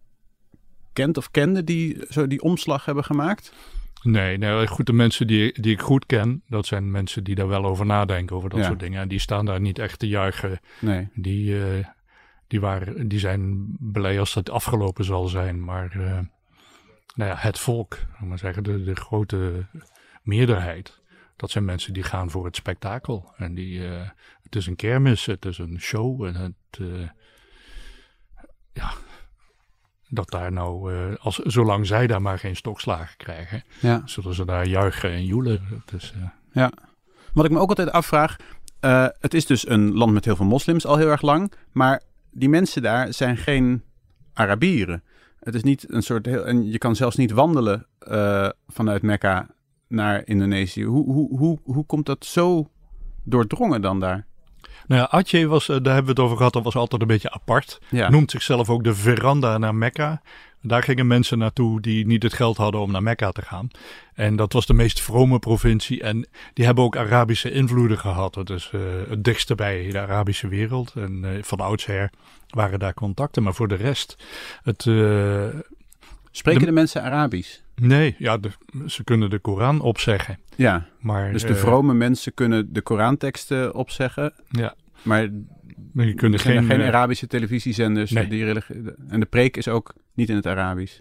kent 0.95 1.17
of 1.17 1.31
kende 1.31 1.65
die 1.65 2.05
zo 2.09 2.27
die 2.27 2.41
omslag 2.43 2.85
hebben 2.85 3.05
gemaakt? 3.05 3.53
Nee, 4.03 4.39
nee 4.39 4.67
goed, 4.67 4.87
de 4.87 4.93
mensen 4.93 5.27
die, 5.27 5.61
die 5.61 5.73
ik 5.73 5.81
goed 5.81 6.07
ken, 6.07 6.43
dat 6.49 6.67
zijn 6.67 6.91
mensen 6.91 7.25
die 7.25 7.35
daar 7.35 7.49
wel 7.49 7.65
over 7.65 7.87
nadenken, 7.87 8.37
over 8.37 8.51
dat 8.51 8.59
Ja. 8.59 8.65
soort 8.67 8.81
dingen. 8.81 9.01
En 9.01 9.09
die 9.09 9.19
staan 9.19 9.45
daar 9.45 9.61
niet 9.61 9.79
echt 9.79 9.99
te 9.99 10.09
juichen. 10.09 10.61
Nee. 10.81 11.09
Die, 11.15 11.65
eh, 11.65 11.87
die, 12.47 12.61
waren, 12.61 13.09
die 13.09 13.19
zijn 13.19 13.67
blij 13.81 14.19
als 14.19 14.35
het 14.35 14.51
afgelopen 14.51 15.05
zal 15.05 15.29
zijn. 15.29 15.65
Maar 15.65 15.91
eh, 15.93 16.19
nou 17.15 17.31
ja, 17.31 17.37
het 17.37 17.59
volk, 17.59 17.99
maar 18.21 18.39
zeggen, 18.39 18.63
de, 18.63 18.85
de 18.85 18.95
grote 18.95 19.67
meerderheid, 20.23 21.01
dat 21.37 21.51
zijn 21.51 21.65
mensen 21.65 21.93
die 21.93 22.03
gaan 22.03 22.31
voor 22.31 22.45
het 22.45 22.57
spektakel. 22.57 23.33
En 23.37 23.55
die, 23.55 23.87
eh, 23.89 24.09
het 24.43 24.57
is 24.57 24.67
een 24.67 24.77
kermis, 24.77 25.27
het 25.27 25.45
is 25.45 25.59
een 25.59 25.81
show. 25.81 26.25
En 26.25 26.35
het, 26.35 26.81
ja, 28.73 28.93
dat 30.15 30.31
daar 30.31 30.53
nou, 30.53 30.93
eh, 30.95 31.15
als, 31.21 31.37
zolang 31.39 31.87
zij 31.87 32.07
daar 32.07 32.23
maar 32.23 32.39
geen 32.39 32.57
stokslagen 32.57 33.17
krijgen, 33.17 33.63
Ja. 33.81 34.03
zullen 34.05 34.35
ze 34.35 34.45
daar 34.45 34.67
juichen 34.67 35.11
en 35.11 35.25
joelen. 35.25 35.61
Is, 35.97 36.15
eh, 36.53 36.67
Wat 37.33 37.45
ik 37.45 37.51
me 37.51 37.59
ook 37.59 37.69
altijd 37.69 37.91
afvraag, 37.93 38.37
eh, 38.81 39.07
het 39.21 39.35
is 39.35 39.47
dus 39.47 39.69
een 39.69 39.93
land 39.95 40.13
met 40.13 40.25
heel 40.25 40.37
veel 40.37 40.47
moslims 40.47 40.87
al 40.87 40.97
heel 40.97 41.09
erg 41.11 41.23
lang, 41.23 41.53
maar 41.73 42.03
die 42.31 42.49
mensen 42.49 42.83
daar 42.83 43.13
zijn 43.13 43.37
geen 43.37 43.83
Arabieren. 44.33 45.03
Het 45.41 45.55
is 45.55 45.63
niet 45.63 45.93
een 45.93 46.03
soort 46.03 46.27
heel, 46.27 46.47
en 46.47 46.71
je 46.71 46.79
kan 46.79 46.97
zelfs 46.97 47.17
niet 47.17 47.31
wandelen 47.31 47.87
vanuit 48.67 49.03
Mekka 49.03 49.47
naar 49.89 50.23
Indonesië. 50.25 50.85
Hoe, 50.85 51.13
hoe, 51.13 51.39
hoe, 51.39 51.59
hoe 51.65 51.85
komt 51.87 52.07
dat 52.07 52.25
zo 52.25 52.71
doordrongen 53.23 53.81
dan 53.83 54.01
daar? 54.01 54.27
Nou 54.87 55.01
ja, 55.01 55.09
Aceh 55.19 55.47
was, 55.49 55.69
eh, 55.69 55.77
daar 55.83 55.95
hebben 55.95 56.05
we 56.05 56.11
het 56.11 56.19
over 56.21 56.37
gehad, 56.37 56.53
dat 56.53 56.63
was 56.65 56.75
altijd 56.77 57.03
een 57.03 57.07
beetje 57.09 57.31
apart. 57.31 57.81
Ja, 57.91 58.09
Noemt 58.11 58.31
zichzelf 58.31 58.71
ook 58.71 58.85
de 58.85 58.95
veranda 58.95 59.59
naar 59.59 59.75
Mekka. 59.75 60.23
Daar 60.63 60.83
gingen 60.83 61.07
mensen 61.07 61.39
naartoe 61.39 61.81
die 61.81 62.07
niet 62.07 62.23
het 62.23 62.33
geld 62.33 62.57
hadden 62.57 62.81
om 62.81 62.91
naar 62.93 63.03
Mekka 63.03 63.31
te 63.31 63.43
gaan. 63.43 63.69
En 64.15 64.37
dat 64.37 64.53
was 64.53 64.67
de 64.67 64.75
meest 64.75 65.01
vrome 65.01 65.39
provincie. 65.39 66.03
En 66.03 66.27
die 66.53 66.65
hebben 66.65 66.85
ook 66.85 66.97
Arabische 66.97 67.51
invloeden 67.51 67.99
gehad. 67.99 68.35
Het 68.35 68.51
is 68.51 68.71
eh, 68.73 68.81
het 69.09 69.25
dichtste 69.25 69.55
bij 69.55 69.89
de 69.91 69.99
Arabische 70.01 70.49
wereld. 70.49 70.93
En 70.97 71.21
eh, 71.25 71.43
van 71.43 71.61
oudsher 71.61 72.11
waren 72.49 72.79
daar 72.79 72.95
contacten. 72.95 73.43
Maar 73.43 73.55
voor 73.55 73.69
de 73.69 73.75
rest, 73.75 74.17
het, 74.63 74.83
Spreken 76.31 76.61
de- 76.61 76.67
de 76.67 76.73
mensen 76.73 77.03
Arabisch? 77.03 77.59
Nee, 77.75 78.15
ja, 78.19 78.39
de- 78.39 78.51
ze 78.87 79.05
kunnen 79.05 79.31
de 79.31 79.39
Koran 79.39 79.81
opzeggen. 79.81 80.39
Ja, 80.57 80.87
Maar, 81.01 81.33
dus 81.33 81.43
de 81.43 81.49
eh, 81.49 81.55
vrome 81.55 81.95
mensen 81.95 82.35
kunnen 82.35 82.73
de 82.73 82.81
Koranteksten 82.83 83.75
opzeggen, 83.75 84.33
Ja, 84.49 84.75
maar 85.03 85.31
maar 85.93 86.07
je 86.07 86.15
kunt 86.15 86.35
er 86.35 86.41
geen, 86.41 86.65
geen 86.65 86.81
eh, 86.81 86.87
Arabische 86.87 87.27
televisiezenders. 87.27 88.11
nee. 88.11 88.29
Die 88.29 88.61
en 89.09 89.21
de 89.21 89.27
preek 89.27 89.57
is 89.57 89.69
ook 89.69 89.95
niet 90.15 90.29
in 90.29 90.37
het 90.37 90.47
Arabisch. 90.47 91.01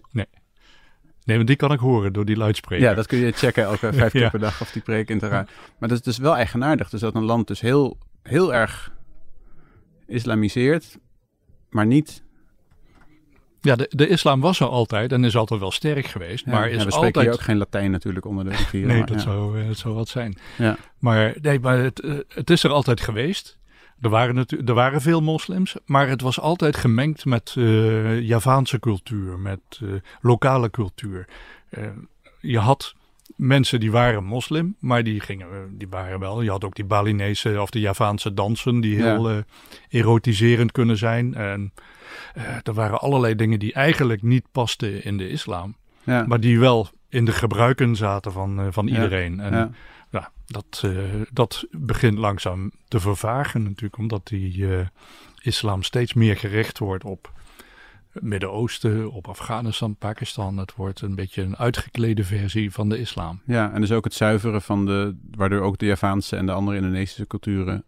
Nee, 1.24 1.36
want 1.36 1.46
die 1.48 1.56
kan 1.56 1.72
ik 1.72 1.78
horen 1.78 2.12
door 2.12 2.24
die 2.24 2.36
luidspreker. 2.36 2.86
Ja, 2.88 2.94
dat 2.94 3.06
kun 3.06 3.18
je 3.18 3.32
checken 3.32 3.64
elke 3.64 3.92
vijf 3.98 4.12
keer 4.12 4.30
per 4.30 4.38
dag 4.38 4.60
of 4.60 4.70
die 4.72 4.82
preek 4.82 5.08
in 5.08 5.14
het 5.16 5.24
Arabisch. 5.24 5.52
Maar 5.78 5.88
dat 5.88 5.98
is 5.98 6.04
dus 6.04 6.18
wel 6.18 6.36
eigenaardig. 6.36 6.90
Dus 6.90 7.00
dat 7.00 7.14
een 7.14 7.22
land 7.24 7.46
dus 7.46 7.60
heel, 7.60 7.98
heel 8.22 8.54
erg 8.54 8.92
islamiseert, 10.06 10.98
maar 11.70 11.86
niet... 11.86 12.22
Ja, 13.64 13.76
de, 13.76 13.86
de 13.90 14.08
islam 14.08 14.40
was 14.40 14.60
er 14.60 14.66
altijd 14.66 15.12
en 15.12 15.24
is 15.24 15.36
altijd 15.36 15.60
wel 15.60 15.70
sterk 15.70 16.06
geweest. 16.06 16.44
Ja, 16.44 16.52
maar 16.52 16.70
ja, 16.70 16.76
is 16.76 16.84
we 16.84 16.90
spreken 16.90 17.04
altijd... 17.04 17.24
hier 17.24 17.34
ook 17.34 17.40
geen 17.40 17.56
Latijn 17.56 17.90
natuurlijk 17.90 18.26
onder 18.26 18.44
de 18.44 18.50
rivieren. 18.56 18.88
Nee, 18.88 18.98
maar 18.98 19.06
dat, 19.06 19.16
ja. 19.16 19.22
zou, 19.22 19.60
eh, 19.60 19.66
dat 19.66 19.76
zou 19.76 19.94
wat 19.94 20.08
zijn. 20.08 20.38
Ja. 20.58 20.76
Maar, 20.98 21.34
nee, 21.42 21.60
maar 21.60 21.78
het, 21.78 22.00
eh, 22.00 22.12
het 22.28 22.50
is 22.50 22.64
er 22.64 22.70
altijd 22.70 23.00
geweest. 23.00 23.58
Er 24.00 24.08
waren, 24.08 24.46
er 24.64 24.74
waren 24.74 25.00
veel 25.00 25.20
moslims, 25.20 25.76
maar 25.84 26.08
het 26.08 26.20
was 26.20 26.40
altijd 26.40 26.76
gemengd 26.76 27.24
met 27.24 27.54
eh, 27.56 28.20
Javaanse 28.20 28.78
cultuur, 28.78 29.38
met 29.38 29.80
lokale 30.20 30.70
cultuur. 30.70 31.26
Je 32.40 32.58
had 32.58 32.94
mensen 33.36 33.80
die 33.80 33.90
waren 33.90 34.24
moslim, 34.24 34.76
maar 34.78 35.02
die, 35.02 35.20
gingen, 35.20 35.46
eh, 35.46 35.58
die 35.70 35.88
waren 35.90 36.20
wel. 36.20 36.42
Je 36.42 36.50
had 36.50 36.64
ook 36.64 36.74
die 36.74 36.84
Balinese 36.84 37.60
of 37.60 37.70
de 37.70 37.80
Javaanse 37.80 38.34
dansen 38.34 38.80
die 38.80 38.96
Ja. 38.96 39.04
heel 39.04 39.30
eh, 39.30 39.36
erotiserend 39.88 40.72
kunnen 40.72 40.96
zijn. 40.96 41.34
En 41.34 41.72
eh, 42.34 42.44
er 42.62 42.74
waren 42.74 43.00
allerlei 43.00 43.34
dingen 43.34 43.58
die 43.58 43.72
eigenlijk 43.72 44.22
niet 44.22 44.44
pasten 44.52 45.04
in 45.04 45.16
de 45.16 45.28
islam. 45.28 45.76
Ja. 46.02 46.24
Maar 46.26 46.40
die 46.40 46.58
wel 46.58 46.88
in 47.08 47.24
de 47.24 47.32
gebruiken 47.32 47.96
zaten 47.96 48.32
van, 48.32 48.72
van 48.72 48.86
Ja, 48.86 48.92
iedereen. 48.94 49.40
En 49.40 49.52
ja. 49.52 49.70
ja, 50.10 50.30
dat, 50.46 50.84
dat 51.32 51.66
begint 51.70 52.18
langzaam 52.18 52.72
te 52.88 53.00
vervagen 53.00 53.62
natuurlijk, 53.62 53.98
omdat 53.98 54.26
die 54.26 54.66
islam 55.42 55.82
steeds 55.82 56.14
meer 56.14 56.36
gericht 56.36 56.78
wordt 56.78 57.04
op 57.04 57.32
Midden-Oosten, 58.20 59.12
op 59.12 59.28
Afghanistan, 59.28 59.96
Pakistan. 59.96 60.56
Het 60.56 60.74
wordt 60.74 61.00
een 61.00 61.14
beetje 61.14 61.42
een 61.42 61.56
uitgeklede 61.56 62.24
versie 62.24 62.72
van 62.72 62.88
de 62.88 62.98
islam. 62.98 63.40
ja, 63.46 63.72
en 63.72 63.80
dus 63.80 63.92
ook 63.92 64.04
het 64.04 64.14
zuiveren 64.14 64.62
van 64.62 64.86
de... 64.86 65.16
waardoor 65.30 65.60
ook 65.60 65.78
de 65.78 65.86
Javaanse 65.86 66.36
en 66.36 66.46
de 66.46 66.52
andere 66.52 66.76
Indonesische 66.76 67.26
culturen 67.26 67.84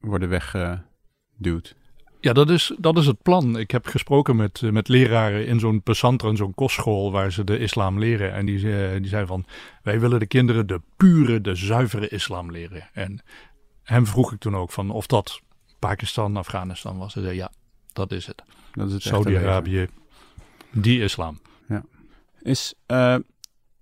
worden 0.00 0.28
weggeduwd. 0.28 1.76
Ja, 2.20 2.32
dat 2.32 2.50
is, 2.50 2.72
dat 2.78 2.98
is 2.98 3.06
het 3.06 3.22
plan. 3.22 3.58
Ik 3.58 3.70
heb 3.70 3.86
gesproken 3.86 4.36
met, 4.36 4.62
eh, 4.62 4.70
met 4.70 4.88
leraren 4.88 5.46
in 5.46 5.60
zo'n 5.60 5.82
pesantren, 5.82 6.36
zo'n 6.36 6.54
kostschool 6.54 7.12
waar 7.12 7.32
ze 7.32 7.44
de 7.44 7.58
islam 7.58 7.98
leren. 7.98 8.32
En 8.32 8.46
die, 8.46 8.56
eh, 8.56 9.00
die 9.00 9.08
zeiden 9.08 9.28
van, 9.28 9.46
wij 9.82 10.00
willen 10.00 10.18
de 10.18 10.26
kinderen 10.26 10.66
de 10.66 10.80
pure, 10.96 11.40
de 11.40 11.54
zuivere 11.54 12.08
islam 12.08 12.50
leren. 12.50 12.88
En 12.92 13.22
hem 13.82 14.06
vroeg 14.06 14.32
ik 14.32 14.40
toen 14.40 14.56
ook 14.56 14.70
van 14.70 14.90
of 14.90 15.06
dat 15.06 15.40
Pakistan, 15.78 16.36
Afghanistan 16.36 16.98
was. 16.98 17.12
Ze 17.12 17.20
zei 17.20 17.36
ja, 17.36 17.52
dat 17.92 18.12
is 18.12 18.26
het. 18.26 18.42
Dat 18.78 18.90
is. 18.90 19.02
Saudi-Arabië, 19.04 19.86
die 20.70 21.02
islam. 21.02 21.38
Is, 22.42 22.74
eh, 22.86 22.96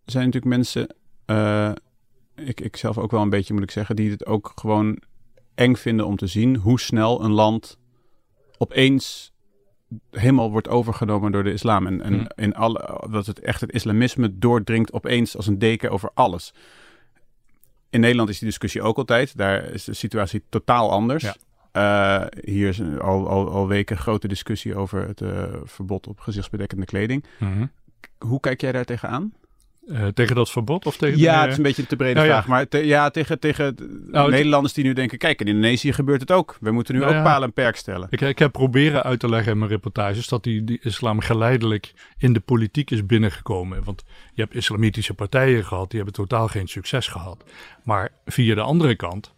zijn 0.04 0.24
natuurlijk 0.24 0.44
mensen, 0.44 0.94
eh, 1.24 1.72
ik, 2.34 2.60
ik 2.60 2.76
zelf 2.76 2.98
ook 2.98 3.10
wel 3.10 3.22
een 3.22 3.30
beetje 3.30 3.54
moet 3.54 3.62
ik 3.62 3.70
zeggen, 3.70 3.96
die 3.96 4.10
het 4.10 4.26
ook 4.26 4.52
gewoon 4.54 4.98
eng 5.54 5.74
vinden 5.74 6.06
om 6.06 6.16
te 6.16 6.26
zien 6.26 6.56
hoe 6.56 6.80
snel 6.80 7.24
een 7.24 7.30
land 7.32 7.78
opeens 8.58 9.32
helemaal 10.10 10.50
wordt 10.50 10.68
overgenomen 10.68 11.32
door 11.32 11.44
de 11.44 11.52
islam. 11.52 11.86
En, 11.86 12.02
en 12.02 12.12
Hmm. 12.12 12.26
in 12.34 12.54
alle, 12.54 13.06
dat 13.10 13.26
het 13.26 13.40
echt 13.40 13.60
het 13.60 13.72
islamisme 13.72 14.38
doordringt 14.38 14.92
opeens 14.92 15.36
als 15.36 15.46
een 15.46 15.58
deken 15.58 15.90
over 15.90 16.10
alles. 16.14 16.54
In 17.90 18.00
Nederland 18.00 18.28
is 18.28 18.38
die 18.38 18.48
discussie 18.48 18.82
ook 18.82 18.96
altijd. 18.96 19.36
Daar 19.36 19.64
is 19.64 19.84
de 19.84 19.94
situatie 19.94 20.44
totaal 20.48 20.90
anders. 20.90 21.22
Ja. 21.22 21.34
Eh, 21.76 22.22
hier 22.44 22.68
is 22.68 22.78
een- 22.78 23.00
al, 23.00 23.28
al, 23.28 23.50
al 23.50 23.68
weken 23.68 23.96
grote 23.96 24.28
discussie 24.28 24.74
over 24.76 25.06
het 25.06 25.20
eh, 25.20 25.42
verbod 25.64 26.06
op 26.06 26.20
gezichtsbedekkende 26.20 26.84
kleding. 26.86 27.24
Hoe 28.18 28.40
kijk 28.40 28.60
jij 28.60 28.72
daar 28.72 28.84
tegenaan? 28.84 29.32
Eh, 29.88 30.06
tegen 30.06 30.36
dat 30.36 30.50
verbod 30.50 30.86
of 30.86 30.96
tegen 30.96 31.18
Ja, 31.18 31.34
de- 31.34 31.40
het 31.40 31.50
is 31.50 31.56
een 31.56 31.62
beetje 31.62 31.82
een 31.82 31.88
te 31.88 31.96
brede 31.96 32.14
Nou 32.14 32.26
ja. 32.26 32.32
vraag. 32.32 32.46
Maar 32.46 32.68
te- 32.68 32.86
ja, 32.86 33.10
tegen, 33.10 33.38
tegen 33.40 33.74
Nou, 34.10 34.24
het- 34.26 34.34
Nederlanders 34.34 34.72
die 34.74 34.84
nu 34.84 34.92
denken... 34.92 35.18
kijk, 35.18 35.40
in 35.40 35.46
Indonesië 35.46 35.92
gebeurt 35.92 36.20
het 36.20 36.30
ook. 36.32 36.56
We 36.60 36.70
moeten 36.70 36.94
nu 36.94 37.00
Nou 37.00 37.12
ook 37.12 37.18
ja. 37.18 37.24
palen 37.24 37.48
en 37.48 37.52
perk 37.54 37.76
stellen. 37.76 38.06
Ik, 38.10 38.20
ik 38.20 38.38
heb 38.38 38.52
proberen 38.52 39.02
uit 39.02 39.20
te 39.20 39.28
leggen 39.28 39.52
in 39.52 39.58
mijn 39.58 39.70
reportages 39.70 40.28
dat 40.28 40.42
die, 40.44 40.64
die 40.64 40.78
islam 40.82 41.20
geleidelijk 41.20 41.92
in 42.18 42.32
de 42.32 42.40
politiek 42.40 42.90
is 42.90 43.06
binnengekomen. 43.06 43.84
Want 43.84 44.04
je 44.34 44.42
hebt 44.42 44.54
islamitische 44.54 45.14
partijen 45.14 45.64
gehad, 45.64 45.90
die 45.90 45.96
hebben 46.00 46.14
totaal 46.16 46.48
geen 46.48 46.68
succes 46.68 47.06
gehad. 47.08 47.44
Maar 47.84 48.08
via 48.24 48.54
de 48.54 48.60
andere 48.60 48.94
kant, 48.94 49.34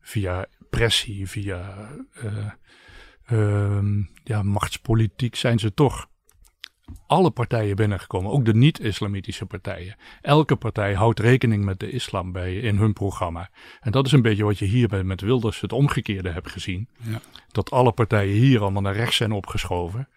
via 0.00 0.46
pressie, 0.70 1.28
via 1.28 1.88
eh, 2.12 2.50
ehm, 3.26 4.02
ja, 4.24 4.42
machtspolitiek, 4.42 5.34
zijn 5.34 5.58
ze 5.58 5.74
toch 5.74 6.08
alle 7.06 7.30
partijen 7.30 7.76
binnengekomen. 7.76 8.30
Ook 8.30 8.44
de 8.44 8.54
niet-islamitische 8.54 9.46
partijen. 9.46 9.96
Elke 10.22 10.56
partij 10.56 10.94
houdt 10.94 11.20
rekening 11.20 11.64
met 11.64 11.80
de 11.80 11.90
islam 11.90 12.32
bij 12.32 12.54
in 12.56 12.76
hun 12.76 12.92
programma. 12.92 13.50
En 13.80 13.92
dat 13.92 14.06
is 14.06 14.12
een 14.12 14.22
beetje 14.22 14.44
wat 14.44 14.58
je 14.58 14.64
hier 14.64 14.88
bij 14.88 15.04
met 15.04 15.20
Wilders 15.20 15.60
het 15.60 15.72
omgekeerde 15.72 16.30
hebt 16.30 16.50
gezien 16.50 16.88
dat 17.52 17.70
alle 17.70 17.92
partijen 17.92 18.34
hier 18.34 18.60
allemaal 18.60 18.82
naar 18.82 18.94
rechts 18.96 19.16
zijn 19.16 19.32
opgeschoven. 19.32 20.08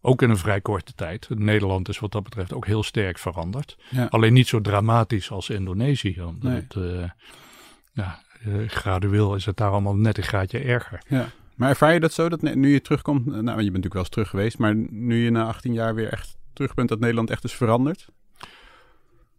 Ook 0.00 0.22
in 0.22 0.30
een 0.30 0.36
vrij 0.36 0.60
korte 0.60 0.94
tijd. 0.94 1.28
Nederland 1.28 1.88
is 1.88 1.98
wat 1.98 2.12
dat 2.12 2.22
betreft 2.22 2.52
ook 2.52 2.66
heel 2.66 2.82
sterk 2.82 3.18
veranderd. 3.18 3.76
Ja. 3.90 4.06
Alleen 4.06 4.32
niet 4.32 4.48
zo 4.48 4.60
dramatisch 4.60 5.30
als 5.30 5.50
Indonesië. 5.50 6.22
Omdat 6.22 6.50
Nee. 6.50 6.60
het, 6.60 6.76
eh, 6.76 7.10
ja, 7.92 8.21
gradueel 8.66 9.34
is 9.34 9.46
het 9.46 9.56
daar 9.56 9.70
allemaal 9.70 9.96
net 9.96 10.16
een 10.18 10.22
graadje 10.22 10.58
erger. 10.58 11.02
Ja. 11.08 11.26
Maar 11.56 11.68
ervaar 11.68 11.92
je 11.92 12.00
dat 12.00 12.12
zo, 12.12 12.28
dat 12.28 12.42
nu 12.42 12.72
je 12.72 12.80
terugkomt... 12.80 13.26
Nou, 13.26 13.40
je 13.40 13.44
bent 13.44 13.56
natuurlijk 13.64 13.92
wel 13.92 14.02
eens 14.02 14.12
terug 14.12 14.28
geweest... 14.28 14.58
maar 14.58 14.74
nu 14.90 15.24
je 15.24 15.30
na 15.30 15.46
18 15.46 15.72
jaar 15.72 15.94
weer 15.94 16.08
echt 16.12 16.36
terug 16.52 16.74
bent... 16.74 16.88
dat 16.88 17.00
Nederland 17.00 17.30
echt 17.30 17.44
is 17.44 17.54
veranderd? 17.54 18.08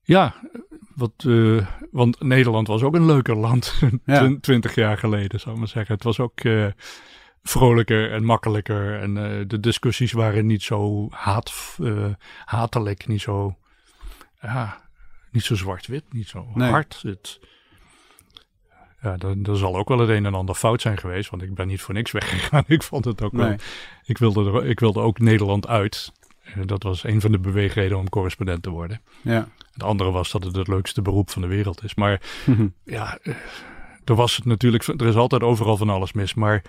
Ja, 0.03 0.35
wat, 0.95 1.11
eh, 1.27 1.67
want 1.91 2.21
Nederland 2.21 2.67
was 2.67 2.83
ook 2.83 2.95
een 2.95 3.05
leuker 3.05 3.35
land 3.35 3.79
Ja. 4.05 4.35
twintig 4.41 4.75
jaar 4.75 4.97
geleden, 4.97 5.39
zou 5.39 5.53
ik 5.53 5.59
maar 5.59 5.69
zeggen. 5.69 5.95
Het 5.95 6.03
was 6.03 6.19
ook 6.19 6.39
eh, 6.39 6.67
vrolijker 7.43 8.11
en 8.11 8.23
makkelijker. 8.23 8.99
En 8.99 9.17
eh, 9.17 9.45
de 9.47 9.59
discussies 9.59 10.11
waren 10.11 10.45
niet 10.45 10.63
zo 10.63 11.07
haat, 11.11 11.77
eh, 11.83 12.05
hatelijk, 12.45 13.07
niet 13.07 13.21
zo, 13.21 13.57
ja, 14.41 14.81
niet 15.31 15.43
zo 15.43 15.55
zwart-wit, 15.55 16.13
niet 16.13 16.27
zo 16.27 16.47
Nee. 16.53 16.69
hard. 16.69 16.99
Het, 17.01 17.39
ja, 19.03 19.17
er, 19.17 19.35
er 19.49 19.57
zal 19.57 19.75
ook 19.77 19.87
wel 19.87 19.99
het 19.99 20.09
een 20.09 20.25
en 20.25 20.33
ander 20.33 20.55
fout 20.55 20.81
zijn 20.81 20.97
geweest, 20.97 21.29
want 21.29 21.41
ik 21.41 21.53
ben 21.53 21.67
niet 21.67 21.81
voor 21.81 21.93
niks 21.93 22.11
weggegaan. 22.11 22.63
Ik 22.77 22.83
vond 22.83 23.05
het 23.05 23.21
ook 23.21 23.31
wel. 23.31 23.55
Ik 24.05 24.17
wilde, 24.17 24.51
er, 24.51 24.65
ik 24.65 24.79
wilde 24.79 24.99
ook 24.99 25.19
Nederland 25.19 25.67
uit. 25.67 26.11
Eh, 26.43 26.53
Dat 26.65 26.83
was 26.83 27.03
een 27.03 27.21
van 27.21 27.31
de 27.31 27.39
beweegredenen 27.39 27.97
om 27.97 28.09
correspondent 28.09 28.63
te 28.63 28.69
worden. 28.69 29.01
Ja. 29.21 29.47
Het 29.73 29.83
andere 29.83 30.11
was 30.11 30.31
dat 30.31 30.43
het 30.43 30.55
het 30.55 30.67
leukste 30.67 31.01
beroep 31.01 31.29
van 31.29 31.41
de 31.41 31.47
wereld 31.47 31.83
is. 31.83 31.95
Maar 31.95 32.21
ja, 32.83 33.17
eh, 33.23 33.33
er 34.05 34.15
was 34.15 34.35
het 34.35 34.45
natuurlijk, 34.45 34.87
er 34.87 35.07
is 35.07 35.15
altijd 35.15 35.43
overal 35.43 35.77
van 35.77 35.89
alles 35.89 36.13
mis. 36.13 36.33
Maar 36.33 36.61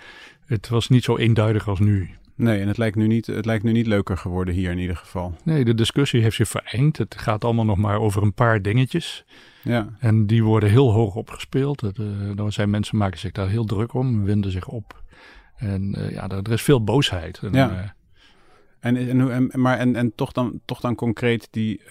het 0.45 0.69
was 0.69 0.89
niet 0.89 1.03
zo 1.03 1.17
eenduidig 1.17 1.67
als 1.67 1.79
nu. 1.79 2.09
Nee, 2.35 2.61
en 2.61 2.67
het 2.67 2.77
lijkt, 2.77 2.95
nu 2.95 3.07
niet, 3.07 3.25
het 3.25 3.45
lijkt 3.45 3.63
nu 3.63 3.71
niet 3.71 3.87
leuker 3.87 4.17
geworden 4.17 4.53
hier 4.53 4.71
in 4.71 4.77
ieder 4.77 4.95
geval. 4.95 5.35
Nee, 5.43 5.65
de 5.65 5.75
discussie 5.75 6.21
heeft 6.21 6.35
zich 6.35 6.47
verengd. 6.47 6.97
Het 6.97 7.15
gaat 7.17 7.43
allemaal 7.43 7.65
nog 7.65 7.77
maar 7.77 7.99
over 7.99 8.23
een 8.23 8.33
paar 8.33 8.61
dingetjes. 8.61 9.25
Ja. 9.65 9.89
En 9.99 10.25
die 10.27 10.43
worden 10.43 10.69
heel 10.69 10.91
hoog 10.91 11.15
opgespeeld. 11.15 11.83
Eh, 11.83 12.39
er 12.39 12.51
zijn 12.53 12.69
mensen 12.69 12.97
maken 12.97 13.19
zich 13.19 13.31
daar 13.31 13.49
heel 13.49 13.65
druk 13.65 13.93
om, 13.93 14.23
winden 14.23 14.51
zich 14.51 14.67
op. 14.67 15.03
En 15.55 15.93
eh, 15.95 16.11
ja, 16.11 16.27
er, 16.29 16.37
er 16.43 16.51
is 16.51 16.61
veel 16.61 16.83
boosheid. 16.83 17.39
En, 17.43 17.53
Ja. 17.53 17.69
eh, 17.71 17.89
En, 18.79 18.95
en, 18.97 19.19
hoe- 19.19 19.31
en, 19.31 19.51
maar, 19.53 19.77
en, 19.77 19.95
en 19.95 20.15
toch, 20.15 20.31
dan, 20.31 20.59
toch 20.65 20.79
dan 20.79 20.95
concreet 20.95 21.47
die, 21.51 21.81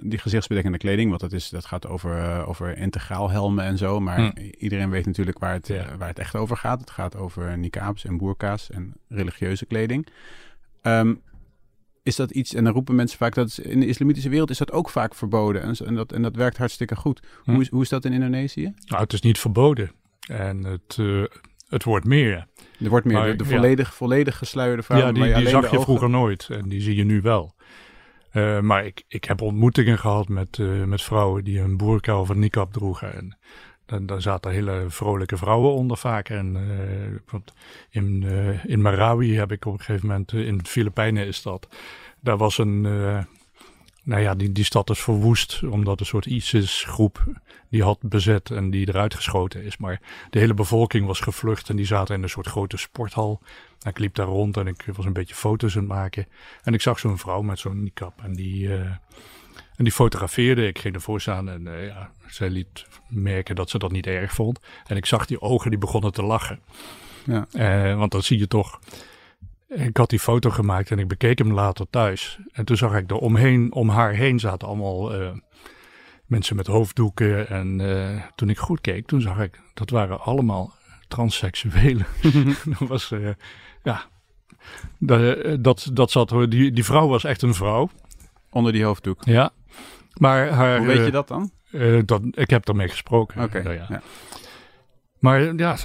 die 0.00 0.18
gezichtsbedekkende 0.18 0.78
kleding. 0.78 1.08
Want 1.08 1.20
dat, 1.20 1.32
is, 1.32 1.48
dat 1.48 1.64
gaat 1.64 1.86
over, 1.86 2.46
over 2.46 2.76
integraal 2.76 3.30
helmen 3.30 3.64
en 3.64 3.78
zo. 3.78 4.00
Maar 4.00 4.18
Hm. 4.20 4.30
iedereen 4.58 4.90
weet 4.90 5.06
natuurlijk 5.06 5.38
waar 5.38 5.52
het, 5.52 5.68
Ja. 5.68 5.96
waar 5.98 6.08
het 6.08 6.18
echt 6.18 6.34
over 6.36 6.56
gaat. 6.56 6.80
Het 6.80 6.90
gaat 6.90 7.16
over 7.16 7.58
niqabs 7.58 8.04
en 8.04 8.16
boerka's 8.16 8.70
en 8.70 8.92
religieuze 9.08 9.66
kleding. 9.66 10.06
Ehm, 10.82 11.14
is 12.02 12.16
dat 12.16 12.30
iets, 12.30 12.54
en 12.54 12.64
dan 12.64 12.72
roepen 12.72 12.94
mensen 12.94 13.18
vaak 13.18 13.34
dat 13.34 13.58
in 13.58 13.80
de 13.80 13.86
islamitische 13.86 14.28
wereld 14.28 14.50
is 14.50 14.58
dat 14.58 14.72
ook 14.72 14.90
vaak 14.90 15.14
verboden. 15.14 15.62
En, 15.62 15.74
en, 15.86 15.94
dat, 15.94 16.12
en 16.12 16.22
dat 16.22 16.36
werkt 16.36 16.56
hartstikke 16.56 16.96
goed. 16.96 17.20
Hm. 17.44 17.50
Hoe, 17.52 17.60
is, 17.60 17.68
hoe 17.68 17.82
is 17.82 17.88
dat 17.88 18.04
in 18.04 18.12
Indonesië? 18.12 18.72
nou, 18.86 19.02
het 19.02 19.12
is 19.12 19.20
niet 19.20 19.38
verboden. 19.38 19.90
En 20.28 20.64
het, 20.64 20.96
eh, 20.98 21.22
het 21.68 21.84
wordt 21.84 22.06
meer. 22.06 22.46
Er 22.80 22.88
wordt 22.88 23.06
meer 23.06 23.16
Maar, 23.16 23.26
de, 23.30 23.36
de 23.36 23.44
ja. 23.44 23.50
volledig, 23.50 23.94
volledig 23.94 24.38
gesluierde 24.38 24.82
vrouw. 24.82 24.98
ja, 24.98 25.12
die, 25.12 25.24
je 25.24 25.34
die 25.34 25.48
zag 25.48 25.60
je 25.62 25.66
ogen- 25.66 25.82
vroeger 25.82 26.10
nooit. 26.10 26.48
En 26.50 26.68
die 26.68 26.80
zie 26.80 26.96
je 26.96 27.04
nu 27.04 27.20
wel. 27.20 27.54
Eh, 28.30 28.60
maar 28.60 28.86
ik, 28.86 29.04
ik 29.08 29.24
heb 29.24 29.40
ontmoetingen 29.40 29.98
gehad 29.98 30.28
met, 30.28 30.58
eh, 30.58 30.84
met 30.84 31.02
vrouwen 31.02 31.44
die 31.44 31.60
een 31.60 31.76
boerka 31.76 32.20
of 32.20 32.28
een 32.28 32.38
niqab 32.38 32.72
droegen. 32.72 33.14
En 33.14 33.38
dan, 33.92 34.06
daar 34.06 34.22
zaten 34.22 34.50
hele 34.50 34.84
vrolijke 34.88 35.36
vrouwen 35.36 35.72
onder 35.72 35.96
vaak. 35.96 36.28
En 36.28 36.56
want 37.30 37.52
in, 37.90 38.22
eh, 38.26 38.64
in 38.64 38.82
Marawi 38.82 39.36
heb 39.36 39.52
ik 39.52 39.64
op 39.64 39.72
een 39.72 39.78
gegeven 39.78 40.08
moment, 40.08 40.32
eh, 40.32 40.46
in 40.46 40.58
de 40.58 40.64
Filipijnen 40.64 41.26
is 41.26 41.42
dat. 41.42 41.68
Daar 42.20 42.36
was 42.36 42.58
een, 42.58 42.80
nou 44.02 44.22
ja, 44.22 44.34
die, 44.34 44.52
die 44.52 44.64
stad 44.64 44.90
is 44.90 45.00
verwoest 45.00 45.62
omdat 45.62 46.00
een 46.00 46.06
soort 46.06 46.26
ISIS-groep 46.26 47.24
die 47.68 47.82
had 47.82 47.98
bezet 48.00 48.50
en 48.50 48.70
die 48.70 48.88
eruit 48.88 49.14
geschoten 49.14 49.62
is. 49.62 49.76
Maar 49.76 50.00
de 50.30 50.38
hele 50.38 50.54
bevolking 50.54 51.06
was 51.06 51.20
gevlucht 51.20 51.68
en 51.68 51.76
die 51.76 51.86
zaten 51.86 52.14
in 52.14 52.22
een 52.22 52.28
soort 52.28 52.46
grote 52.46 52.76
sporthal. 52.76 53.40
En 53.80 53.90
ik 53.90 53.98
liep 53.98 54.14
daar 54.14 54.26
rond 54.26 54.56
en 54.56 54.66
ik 54.66 54.84
was 54.94 55.04
een 55.04 55.12
beetje 55.12 55.34
foto's 55.34 55.74
aan 55.76 55.82
het 55.82 55.92
maken. 55.92 56.26
En 56.62 56.74
ik 56.74 56.80
zag 56.80 56.98
zo'n 56.98 57.18
vrouw 57.18 57.42
met 57.42 57.58
zo'n 57.58 57.82
niqab 57.82 58.22
en 58.22 58.32
die, 58.32 58.68
en 59.76 59.84
die 59.84 59.92
fotografeerde. 59.92 60.66
Ik 60.66 60.78
ging 60.78 60.94
ervoor 60.94 61.20
staan 61.20 61.48
en 61.48 61.66
eh, 61.66 61.86
ja, 61.86 62.10
zij 62.26 62.50
liet 62.50 62.86
merken 63.08 63.54
dat 63.54 63.70
ze 63.70 63.78
dat 63.78 63.92
niet 63.92 64.06
erg 64.06 64.32
vond. 64.32 64.60
En 64.86 64.96
ik 64.96 65.06
zag 65.06 65.26
die 65.26 65.40
ogen, 65.40 65.70
die 65.70 65.78
begonnen 65.78 66.12
te 66.12 66.22
lachen. 66.22 66.60
Ja. 67.24 67.46
Eh, 67.52 67.96
want 67.96 68.12
dan 68.12 68.22
zie 68.22 68.38
je 68.38 68.48
toch... 68.48 68.80
Ik 69.68 69.96
had 69.96 70.10
die 70.10 70.18
foto 70.18 70.50
gemaakt 70.50 70.90
en 70.90 70.98
ik 70.98 71.08
bekeek 71.08 71.38
hem 71.38 71.52
later 71.52 71.86
thuis. 71.90 72.38
En 72.52 72.64
toen 72.64 72.76
zag 72.76 72.94
ik 72.94 73.10
er 73.10 73.16
omheen, 73.16 73.72
om 73.72 73.88
haar 73.88 74.12
heen 74.12 74.38
zaten 74.38 74.68
allemaal 74.68 75.14
eh, 75.14 75.30
mensen 76.26 76.56
met 76.56 76.66
hoofddoeken. 76.66 77.48
En 77.48 77.80
toen 78.34 78.48
ik 78.48 78.58
goed 78.58 78.80
keek, 78.80 79.06
toen 79.06 79.20
zag 79.20 79.40
ik, 79.40 79.60
dat 79.74 79.90
waren 79.90 80.20
allemaal 80.20 80.74
transseksuelen. 81.08 82.06
dat 82.78 82.88
was, 82.88 83.12
ja, 83.82 84.04
dat, 85.58 85.90
dat 85.92 86.10
zat, 86.10 86.34
die, 86.48 86.72
die 86.72 86.84
vrouw 86.84 87.08
was 87.08 87.24
echt 87.24 87.42
een 87.42 87.54
vrouw. 87.54 87.90
Onder 88.50 88.72
die 88.72 88.84
hoofddoek. 88.84 89.24
Ja. 89.24 89.52
Maar 90.18 90.48
haar, 90.48 90.78
Hoe 90.78 90.86
weet 90.86 90.98
eh, 90.98 91.04
je 91.04 91.10
dat 91.10 91.28
dan? 91.28 91.50
eh, 91.70 91.98
dat, 92.04 92.22
ik 92.30 92.50
heb 92.50 92.68
ermee 92.68 92.88
gesproken. 92.88 93.42
Oké. 93.42 93.62
Nou 93.62 93.74
ja. 93.76 94.02
Maar 95.18 95.54
ja, 95.56 95.76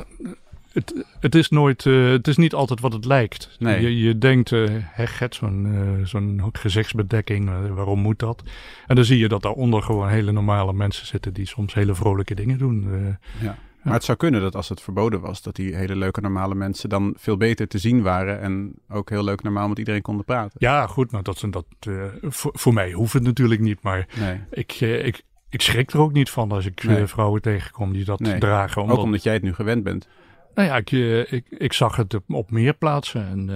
het, 0.71 1.05
het 1.19 1.35
is 1.35 1.49
nooit, 1.49 1.85
eh, 1.85 2.09
het 2.09 2.27
is 2.27 2.37
niet 2.37 2.53
altijd 2.53 2.79
wat 2.79 2.93
het 2.93 3.05
lijkt. 3.05 3.55
Nee. 3.59 3.81
Je, 3.81 3.99
je 3.99 4.17
denkt, 4.17 4.51
eh 4.51 4.63
hegget, 4.81 5.35
zo'n 5.35 5.65
eh, 5.65 6.05
zo'n 6.05 6.41
gezichtsbedekking, 6.51 7.49
eh, 7.49 7.73
waarom 7.73 7.99
moet 7.99 8.19
dat? 8.19 8.43
En 8.87 8.95
dan 8.95 9.05
zie 9.05 9.19
je 9.19 9.27
dat 9.27 9.41
daaronder 9.41 9.81
gewoon 9.83 10.09
hele 10.09 10.31
normale 10.31 10.73
mensen 10.73 11.05
zitten 11.07 11.33
die 11.33 11.45
soms 11.47 11.73
hele 11.73 11.95
vrolijke 11.95 12.35
dingen 12.35 12.57
doen. 12.57 12.87
eh. 12.93 13.43
Ja. 13.43 13.57
Maar 13.87 13.95
het 13.95 14.05
zou 14.05 14.17
kunnen 14.17 14.41
dat 14.41 14.55
als 14.55 14.69
het 14.69 14.81
verboden 14.81 15.21
was, 15.21 15.41
dat 15.41 15.55
die 15.55 15.75
hele 15.75 15.95
leuke 15.95 16.21
normale 16.21 16.55
mensen 16.55 16.89
dan 16.89 17.13
veel 17.17 17.37
beter 17.37 17.67
te 17.67 17.77
zien 17.77 18.01
waren 18.01 18.39
en 18.41 18.73
ook 18.89 19.09
heel 19.09 19.23
leuk 19.23 19.43
normaal 19.43 19.67
met 19.67 19.77
iedereen 19.79 20.01
konden 20.01 20.25
praten. 20.25 20.51
ja, 20.57 20.87
goed, 20.87 21.11
maar 21.11 21.23
dat, 21.23 21.43
dat, 21.49 21.65
eh, 21.79 22.03
voor, 22.21 22.51
voor 22.53 22.73
mij 22.73 22.91
hoeft 22.91 23.13
het 23.13 23.23
natuurlijk 23.23 23.61
niet, 23.61 23.81
maar 23.81 24.07
Nee. 24.19 24.41
ik, 24.51 24.71
eh, 24.71 25.05
ik, 25.05 25.23
ik 25.49 25.61
schrik 25.61 25.91
er 25.91 25.99
ook 25.99 26.11
niet 26.13 26.29
van 26.29 26.51
als 26.51 26.65
ik 26.65 26.83
eh, 26.83 26.89
Nee. 26.89 27.05
vrouwen 27.07 27.41
tegenkom 27.41 27.93
die 27.93 28.05
dat 28.05 28.19
Nee. 28.19 28.39
dragen. 28.39 28.87
Ook 28.87 28.97
omdat 28.97 29.23
jij 29.23 29.33
het 29.33 29.43
nu 29.43 29.53
gewend 29.53 29.83
bent. 29.83 30.07
Nou 30.55 30.67
ja, 30.67 30.75
ik, 30.75 30.91
ik, 31.31 31.45
ik 31.49 31.73
zag 31.73 31.95
het 31.95 32.13
op, 32.13 32.23
op 32.33 32.51
meer 32.51 32.73
plaatsen. 32.73 33.27
En 33.27 33.49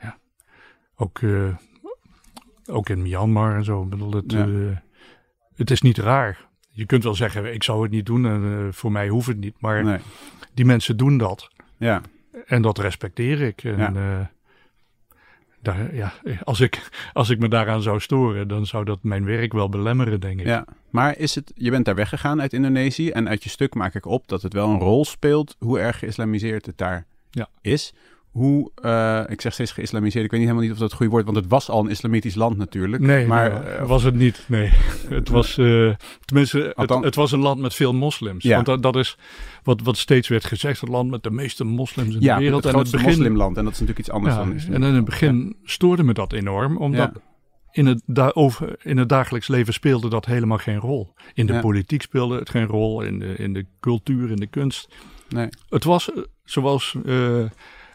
ja, 0.00 0.18
ook, 0.96 1.20
ook 2.66 2.88
in 2.88 3.02
Myanmar 3.02 3.56
en 3.56 3.64
zo. 3.64 3.82
Ik 3.82 3.88
bedoel, 3.88 4.12
het, 4.12 4.32
Ja. 4.32 4.82
het 5.54 5.70
is 5.70 5.82
niet 5.82 5.98
raar. 5.98 6.48
Je 6.76 6.86
kunt 6.86 7.02
wel 7.04 7.14
zeggen, 7.14 7.54
ik 7.54 7.62
zou 7.62 7.82
het 7.82 7.90
niet 7.90 8.06
doen 8.06 8.26
en 8.26 8.42
eh, 8.66 8.72
voor 8.72 8.92
mij 8.92 9.08
hoeft 9.08 9.26
het 9.26 9.38
niet. 9.40 9.54
Maar 9.60 9.84
Nee. 9.84 9.98
die 10.54 10.64
mensen 10.64 10.96
doen 10.96 11.18
dat. 11.18 11.48
Ja. 11.76 12.00
En 12.46 12.62
dat 12.62 12.78
respecteer 12.78 13.40
ik. 13.40 13.64
En, 13.64 13.76
Ja. 13.78 13.90
ja. 13.94 14.30
daar, 15.62 15.94
ja, 15.94 16.12
als, 16.44 16.60
ik, 16.60 16.88
als 17.12 17.30
ik 17.30 17.38
me 17.38 17.48
daaraan 17.48 17.82
zou 17.82 18.00
storen, 18.00 18.48
dan 18.48 18.66
zou 18.66 18.84
dat 18.84 18.98
mijn 19.02 19.24
werk 19.24 19.52
wel 19.52 19.68
belemmeren, 19.68 20.20
denk 20.20 20.40
ik. 20.40 20.46
Ja, 20.46 20.64
maar 20.90 21.18
is 21.18 21.34
het, 21.34 21.52
je 21.54 21.70
bent 21.70 21.84
daar 21.84 21.94
weggegaan 21.94 22.40
uit 22.40 22.52
Indonesië 22.52 23.10
en 23.10 23.28
uit 23.28 23.42
je 23.42 23.48
stuk 23.50 23.74
maak 23.74 23.94
ik 23.94 24.06
op 24.06 24.28
dat 24.28 24.42
het 24.42 24.52
wel 24.52 24.68
een 24.68 24.78
rol 24.78 25.04
speelt 25.04 25.56
hoe 25.58 25.78
erg 25.78 25.98
geïslamiseerd 25.98 26.66
het 26.66 26.78
daar 26.78 27.06
Ja. 27.30 27.48
is. 27.60 27.94
Hoe, 28.34 28.70
eh, 28.74 29.22
ik 29.26 29.40
zeg 29.40 29.52
steeds 29.52 29.72
geïslamiseerd, 29.72 30.24
ik 30.24 30.30
weet 30.30 30.40
niet 30.40 30.48
helemaal 30.48 30.68
niet 30.68 30.72
of 30.72 30.78
dat 30.78 30.88
het 30.88 30.96
goede 30.96 31.12
woord, 31.12 31.24
want 31.24 31.36
het 31.36 31.48
was 31.48 31.68
al 31.68 31.84
een 31.84 31.90
islamitisch 31.90 32.34
land 32.34 32.56
natuurlijk. 32.56 33.02
Nee, 33.02 33.26
maar 33.26 33.66
eh, 33.66 33.86
was 33.86 34.02
het 34.02 34.14
niet. 34.14 34.44
Nee, 34.46 34.70
het 35.08 35.28
was, 35.28 35.58
eh, 35.58 35.94
tenminste, 36.24 36.58
het, 36.58 36.76
Althans- 36.76 37.04
het 37.04 37.14
was 37.14 37.32
een 37.32 37.40
land 37.40 37.60
met 37.60 37.74
veel 37.74 37.92
moslims. 37.92 38.44
Ja. 38.44 38.54
Want 38.54 38.66
dat, 38.66 38.82
dat 38.82 38.96
is 38.96 39.18
wat, 39.62 39.80
wat 39.82 39.96
steeds 39.96 40.28
werd 40.28 40.44
gezegd, 40.44 40.80
het 40.80 40.88
land 40.90 41.10
met 41.10 41.22
de 41.22 41.30
meeste 41.30 41.64
moslims 41.64 42.14
in 42.14 42.20
ja, 42.20 42.34
de 42.34 42.40
wereld. 42.40 42.64
het 42.64 42.72
en 42.72 42.78
grootste 42.80 42.98
moslimland 42.98 43.56
en 43.56 43.64
dat 43.64 43.72
is 43.72 43.80
natuurlijk 43.80 44.06
iets 44.06 44.16
anders 44.16 44.34
ja, 44.34 44.40
dan 44.40 44.50
en 44.50 44.56
islam. 44.56 44.82
in 44.82 44.94
het 44.94 45.04
begin 45.04 45.56
stoorde 45.64 46.02
me 46.02 46.12
dat 46.12 46.32
enorm, 46.32 46.76
omdat 46.76 47.10
in, 47.70 47.86
het 47.86 48.02
da 48.06 48.30
over, 48.34 48.76
in 48.82 48.96
het 48.96 49.08
dagelijks 49.08 49.48
leven 49.48 49.72
speelde 49.72 50.08
dat 50.08 50.26
helemaal 50.26 50.58
geen 50.58 50.78
rol. 50.78 51.12
In 51.34 51.46
de 51.46 51.52
Ja. 51.52 51.60
politiek 51.60 52.02
speelde 52.02 52.38
het 52.38 52.50
geen 52.50 52.66
rol, 52.66 53.02
in 53.02 53.18
de, 53.18 53.34
in 53.36 53.52
de 53.52 53.66
cultuur, 53.80 54.30
in 54.30 54.36
de 54.36 54.46
kunst. 54.46 54.94
Nee. 55.28 55.48
Het 55.68 55.84
was 55.84 56.10
zoals 56.44 56.96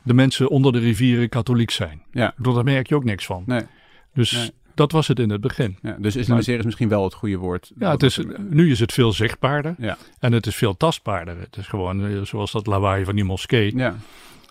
de 0.10 0.15
mensen 0.15 0.50
onder 0.50 0.72
de 0.72 0.80
rivieren 0.80 1.30
katholiek 1.30 1.72
zijn. 1.72 2.02
Ja. 2.12 2.34
Bedoel, 2.38 2.54
Daar 2.54 2.63
merk 2.63 2.88
je 2.88 2.95
ook 2.95 3.04
niks 3.04 3.26
van. 3.26 3.43
Nee. 3.45 3.62
Dus 4.13 4.32
Nee. 4.32 4.52
dat 4.76 4.91
was 4.91 5.08
het 5.08 5.19
in 5.19 5.30
het 5.30 5.41
begin. 5.41 5.78
Ja, 5.82 5.95
dus 6.00 6.15
islamiseren 6.15 6.60
is 6.60 6.65
misschien 6.65 6.89
wel 6.89 7.04
het 7.04 7.13
goede 7.13 7.38
woord. 7.38 7.72
Ja, 7.80 7.91
het 7.91 8.04
is, 8.04 8.19
nu 8.50 8.72
is 8.72 8.80
het 8.80 8.93
veel 8.93 9.12
zichtbaarder 9.13 9.76
Ja. 9.78 9.98
en 10.19 10.32
het 10.34 10.45
is 10.48 10.56
veel 10.56 10.78
tastbaarder. 10.78 11.39
Het 11.39 11.58
is 11.58 11.67
gewoon 11.67 12.06
eh, 12.06 12.22
zoals 12.22 12.52
dat 12.52 12.67
lawaai 12.67 13.06
van 13.06 13.15
die 13.15 13.24
moskee. 13.24 13.76
Ja, 13.78 13.95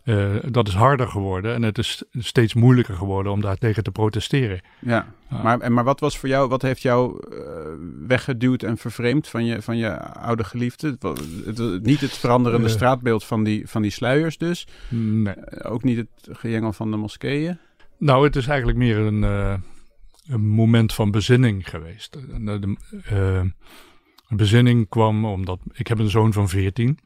eh, 0.08 0.34
dat 0.50 0.68
is 0.68 0.74
harder 0.74 1.08
geworden 1.08 1.54
en 1.54 1.62
het 1.62 1.78
is 1.78 2.02
steeds 2.12 2.54
moeilijker 2.54 2.94
geworden 2.94 3.32
om 3.32 3.40
daar 3.40 3.56
tegen 3.56 3.82
te 3.82 3.90
protesteren. 3.90 4.60
ja. 4.80 5.16
Maar, 5.42 5.60
en, 5.60 5.72
maar 5.72 5.84
wat 5.84 6.00
was 6.00 6.18
voor 6.18 6.28
jou, 6.28 6.48
wat 6.48 6.62
heeft 6.62 6.82
jou 6.82 7.26
eh, 7.30 7.38
weggeduwd 8.06 8.62
en 8.62 8.76
vervreemd 8.78 9.28
van 9.28 9.44
je, 9.44 9.62
van 9.62 9.76
je 9.76 9.98
oude 10.02 10.44
geliefde? 10.44 10.86
Het, 10.90 11.02
wa- 11.02 11.14
het- 11.44 11.82
niet 11.82 12.00
het 12.00 12.10
veranderende 12.16 12.66
Eh. 12.66 12.72
straatbeeld 12.72 13.24
van 13.24 13.44
die, 13.44 13.68
van 13.68 13.82
die 13.82 13.90
sluiers 13.90 14.38
dus. 14.38 14.66
Nee. 14.88 15.62
Ook 15.64 15.82
niet 15.82 15.96
het 15.96 16.28
gejengel 16.38 16.72
van 16.72 16.90
de 16.90 16.96
moskeeën. 16.96 17.58
Nou, 17.98 18.24
het 18.24 18.36
is 18.36 18.46
eigenlijk 18.46 18.78
meer 18.78 18.96
een, 18.98 19.22
een 19.22 20.46
moment 20.46 20.94
van 20.94 21.10
bezinning 21.10 21.68
geweest. 21.70 22.12
De, 22.12 22.76
een 24.28 24.36
bezinning 24.36 24.88
kwam 24.88 25.24
omdat 25.24 25.58
ik 25.72 25.86
heb 25.86 25.98
een 25.98 26.10
zoon 26.10 26.32
van 26.32 26.48
14 26.48 26.98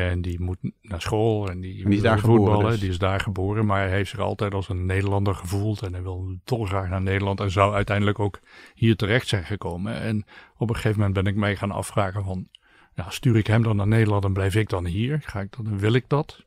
en 0.00 0.22
die 0.22 0.40
moet 0.40 0.58
naar 0.82 1.00
school 1.00 1.50
en 1.50 1.60
die, 1.60 1.84
En 1.84 1.88
die 1.90 1.96
is 1.96 2.02
daar 2.02 2.12
wil 2.14 2.22
geboren 2.22 2.44
voetballen. 2.44 2.70
dus. 2.70 2.80
Die 2.80 2.90
is 2.90 2.98
daar 2.98 3.20
geboren, 3.20 3.66
maar 3.66 3.80
hij 3.80 3.90
heeft 3.90 4.10
zich 4.10 4.18
altijd 4.18 4.54
als 4.54 4.68
een 4.68 4.86
Nederlander 4.86 5.34
gevoeld 5.34 5.82
en 5.82 5.92
hij 5.92 6.02
wil 6.02 6.36
toch 6.44 6.68
graag 6.68 6.88
naar 6.88 7.02
Nederland 7.02 7.40
en 7.40 7.50
zou 7.50 7.74
uiteindelijk 7.74 8.18
ook 8.18 8.40
hier 8.74 8.96
terecht 8.96 9.28
zijn 9.28 9.44
gekomen. 9.44 10.00
En 10.00 10.24
op 10.56 10.68
een 10.68 10.74
gegeven 10.74 10.98
moment 10.98 11.14
ben 11.14 11.26
ik 11.26 11.34
mij 11.34 11.56
gaan 11.56 11.70
afvragen 11.70 12.24
van, 12.24 12.48
ja, 12.94 13.10
stuur 13.10 13.36
ik 13.36 13.46
hem 13.46 13.62
dan 13.62 13.76
naar 13.76 13.86
Nederland 13.86 14.24
en 14.24 14.32
blijf 14.32 14.54
ik 14.54 14.68
dan 14.68 14.86
hier? 14.86 15.20
Ga 15.22 15.40
ik 15.40 15.56
dan, 15.56 15.78
wil 15.78 15.92
ik 15.92 16.04
dat? 16.08 16.44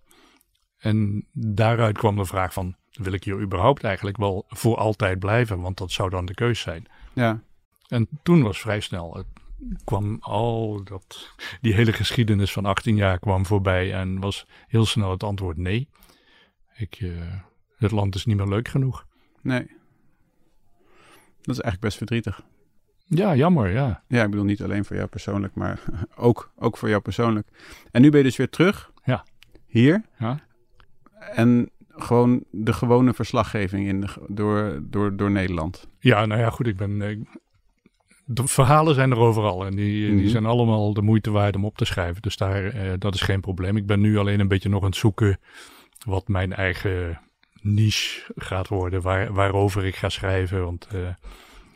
En 0.77 1.25
daaruit 1.33 1.97
kwam 1.97 2.15
de 2.15 2.25
vraag 2.25 2.53
van, 2.53 2.75
wil 2.91 3.13
ik 3.13 3.23
hier 3.23 3.41
überhaupt 3.41 3.83
eigenlijk 3.83 4.17
wel 4.17 4.45
voor 4.47 4.77
altijd 4.77 5.19
blijven? 5.19 5.61
Want 5.61 5.77
dat 5.77 5.91
zou 5.91 6.09
dan 6.09 6.25
de 6.25 6.33
keus 6.33 6.59
zijn. 6.59 6.85
Ja, 7.13 7.41
En 7.87 8.07
toen 8.23 8.41
was 8.43 8.59
vrij 8.59 8.79
snel, 8.79 9.15
het 9.15 9.25
kwam 9.83 10.17
al 10.19 10.83
dat, 10.83 11.33
die 11.61 11.73
hele 11.73 11.93
geschiedenis 11.93 12.51
van 12.51 12.65
18 12.65 12.95
jaar 12.95 13.19
kwam 13.19 13.45
voorbij 13.45 13.93
en 13.93 14.19
was 14.19 14.45
heel 14.67 14.85
snel 14.85 15.11
het 15.11 15.23
antwoord 15.23 15.57
nee. 15.57 15.87
Ik, 16.75 16.95
eh, 17.01 17.09
het 17.77 17.91
land 17.91 18.15
is 18.15 18.25
niet 18.25 18.37
meer 18.37 18.47
leuk 18.47 18.67
genoeg. 18.67 19.05
nee. 19.41 19.77
Dat 21.41 21.57
is 21.57 21.63
eigenlijk 21.63 21.81
best 21.81 21.97
verdrietig. 21.97 22.41
Ja, 23.05 23.35
jammer, 23.35 23.69
ja. 23.69 24.03
Ja, 24.07 24.23
ik 24.23 24.29
bedoel 24.29 24.45
niet 24.45 24.63
alleen 24.63 24.85
voor 24.85 24.95
jou 24.95 25.07
persoonlijk, 25.07 25.55
maar 25.55 25.79
ook, 26.15 26.51
ook 26.55 26.77
voor 26.77 26.89
jou 26.89 27.01
persoonlijk. 27.01 27.47
En 27.91 28.01
nu 28.01 28.09
ben 28.09 28.19
je 28.19 28.25
dus 28.25 28.37
weer 28.37 28.49
terug. 28.49 28.91
Ja. 29.03 29.25
Hier. 29.67 30.05
Ja. 30.17 30.39
En 31.19 31.69
gewoon 31.89 32.43
de 32.51 32.73
gewone 32.73 33.13
verslaggeving 33.13 33.87
in 33.87 34.01
de, 34.01 34.07
door, 34.27 34.79
door, 34.83 35.15
door 35.15 35.31
Nederland. 35.31 35.87
Ja, 35.99 36.25
nou 36.25 36.41
ja, 36.41 36.49
goed, 36.49 36.67
ik 36.67 36.77
ben... 36.77 37.27
de 38.31 38.47
verhalen 38.47 38.95
zijn 38.95 39.11
er 39.11 39.17
overal 39.17 39.65
en 39.65 39.75
die, 39.75 40.07
Mhm. 40.11 40.17
die 40.17 40.29
zijn 40.29 40.45
allemaal 40.45 40.93
de 40.93 41.01
moeite 41.01 41.31
waard 41.31 41.55
om 41.55 41.65
op 41.65 41.77
te 41.77 41.85
schrijven. 41.85 42.21
Dus 42.21 42.37
daar, 42.37 42.65
eh, 42.65 42.91
dat 42.99 43.13
is 43.13 43.21
geen 43.21 43.41
probleem. 43.41 43.77
Ik 43.77 43.85
ben 43.85 43.99
nu 43.99 44.17
alleen 44.17 44.39
een 44.39 44.47
beetje 44.47 44.69
nog 44.69 44.81
aan 44.81 44.87
het 44.87 44.95
zoeken 44.95 45.39
wat 46.05 46.27
mijn 46.27 46.53
eigen 46.53 47.19
niche 47.61 48.31
gaat 48.35 48.67
worden, 48.67 49.01
waar, 49.01 49.33
waarover 49.33 49.85
ik 49.85 49.95
ga 49.95 50.09
schrijven. 50.09 50.63
Want 50.63 50.87
eh, 50.93 50.99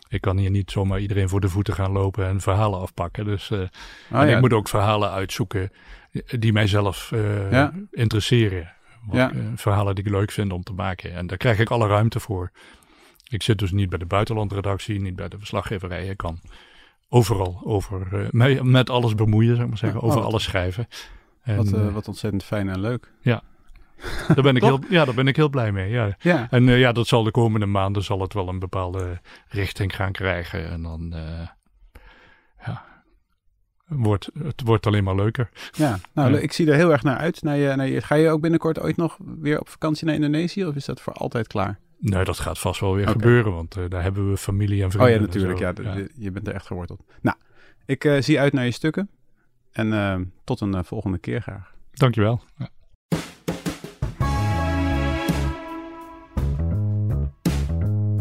ik 0.10 0.22
kan 0.22 0.38
hier 0.38 0.50
niet 0.50 0.72
zomaar 0.72 1.00
iedereen 1.00 1.30
voor 1.30 1.42
de 1.42 1.50
voeten 1.50 1.74
gaan 1.74 1.92
lopen 1.92 2.26
en 2.28 2.42
verhalen 2.42 2.80
afpakken. 2.80 3.26
Dus 3.26 3.52
eh, 3.52 3.60
Ah, 4.12 4.22
en 4.22 4.28
ja. 4.30 4.36
ik 4.36 4.42
moet 4.42 4.54
ook 4.54 4.68
verhalen 4.68 5.12
uitzoeken 5.12 5.72
die 6.40 6.54
mijzelf 6.54 7.12
Ja. 7.52 7.74
interesseren. 7.92 8.72
Wat, 9.06 9.16
Ja. 9.16 9.32
verhalen 9.56 9.96
die 9.96 10.04
ik 10.04 10.12
leuk 10.12 10.32
vind 10.32 10.52
om 10.52 10.64
te 10.64 10.74
maken. 10.74 11.14
En 11.14 11.28
daar 11.28 11.38
krijg 11.38 11.60
ik 11.60 11.70
alle 11.70 11.88
ruimte 11.88 12.20
voor. 12.20 12.52
Ik 13.34 13.44
zit 13.44 13.60
dus 13.60 13.72
niet 13.72 13.90
bij 13.90 14.00
de 14.00 14.06
buitenlandredactie, 14.06 15.02
niet 15.02 15.16
bij 15.16 15.28
de 15.28 15.38
verslaggeverij. 15.38 16.08
Ik 16.08 16.18
kan 16.18 16.40
overal 17.10 17.62
over, 17.64 18.28
mij- 18.32 18.64
met 18.64 18.90
alles 18.90 19.16
bemoeien, 19.16 19.52
zou 19.52 19.62
ik 19.62 19.70
maar 19.70 19.78
zeggen. 19.78 20.00
Ja, 20.00 20.06
over 20.08 20.20
oh. 20.20 20.26
alles 20.26 20.44
schrijven. 20.44 20.88
En, 21.42 21.56
wat, 21.58 21.72
eh, 21.72 21.88
eh, 21.88 21.94
wat 21.94 22.08
ontzettend 22.08 22.44
fijn 22.44 22.70
en 22.70 22.80
leuk. 22.80 23.12
daar, 23.24 24.44
ben 24.44 24.56
ik 24.56 24.64
heel, 24.70 24.80
ja, 24.90 25.06
daar 25.06 25.14
ben 25.14 25.28
ik 25.28 25.36
heel 25.36 25.50
blij 25.50 25.72
mee. 25.72 25.90
Ja. 25.90 26.16
Ja. 26.20 26.48
En 26.50 26.64
ja, 26.64 26.92
dat 26.92 27.08
zal 27.08 27.24
de 27.24 27.32
komende 27.32 27.66
maanden 27.66 28.04
zal 28.04 28.22
het 28.22 28.34
wel 28.34 28.48
een 28.48 28.60
bepaalde 28.60 29.22
richting 29.48 29.96
gaan 29.96 30.12
krijgen. 30.12 30.70
En 30.70 30.82
dan 30.82 31.14
ja, 32.66 32.84
wordt, 33.88 34.30
het 34.44 34.62
wordt 34.64 34.88
alleen 34.88 35.04
maar 35.04 35.16
leuker. 35.16 35.50
Ja, 35.72 36.00
nou, 36.14 36.34
Ja. 36.34 36.40
ik 36.40 36.52
zie 36.52 36.68
er 36.68 36.76
heel 36.76 36.92
erg 36.92 37.04
naar 37.04 37.18
uit. 37.18 37.42
Naar 37.42 37.58
je, 37.58 37.76
naar 37.76 37.88
je, 37.88 38.02
ga 38.02 38.16
je 38.16 38.30
ook 38.30 38.42
binnenkort 38.42 38.80
ooit 38.80 38.98
nog 38.98 39.18
weer 39.40 39.60
op 39.60 39.70
vakantie 39.70 40.06
naar 40.06 40.16
Indonesië? 40.16 40.66
Of 40.66 40.76
is 40.76 40.86
dat 40.86 41.02
voor 41.02 41.14
altijd 41.14 41.48
klaar? 41.48 41.80
Nee, 42.04 42.24
dat 42.24 42.40
gaat 42.40 42.60
vast 42.60 42.80
wel 42.80 42.96
weer 42.96 43.08
gebeuren, 43.08 43.54
want 43.54 43.78
eh, 43.78 43.84
daar 43.90 44.04
hebben 44.04 44.30
we 44.30 44.38
familie 44.38 44.80
en 44.80 44.86
Oh 44.86 44.92
vrienden. 44.92 45.12
ja, 45.12 45.18
en 45.18 45.26
natuurlijk. 45.26 45.60
Ja, 45.60 45.74
je 46.16 46.32
bent 46.32 46.48
er 46.48 46.54
echt 46.54 46.66
geworteld. 46.66 47.04
Nou, 47.22 47.38
ik 47.86 48.06
eh, 48.06 48.22
zie 48.22 48.40
uit 48.40 48.54
naar 48.54 48.66
je 48.66 48.72
stukken. 48.72 49.10
En 49.72 49.94
eh, 49.94 50.20
tot 50.44 50.62
een 50.62 50.86
volgende 50.86 51.18
keer 51.18 51.42
graag. 51.42 51.74
Dankjewel. 51.92 52.42
Ja. 52.58 52.70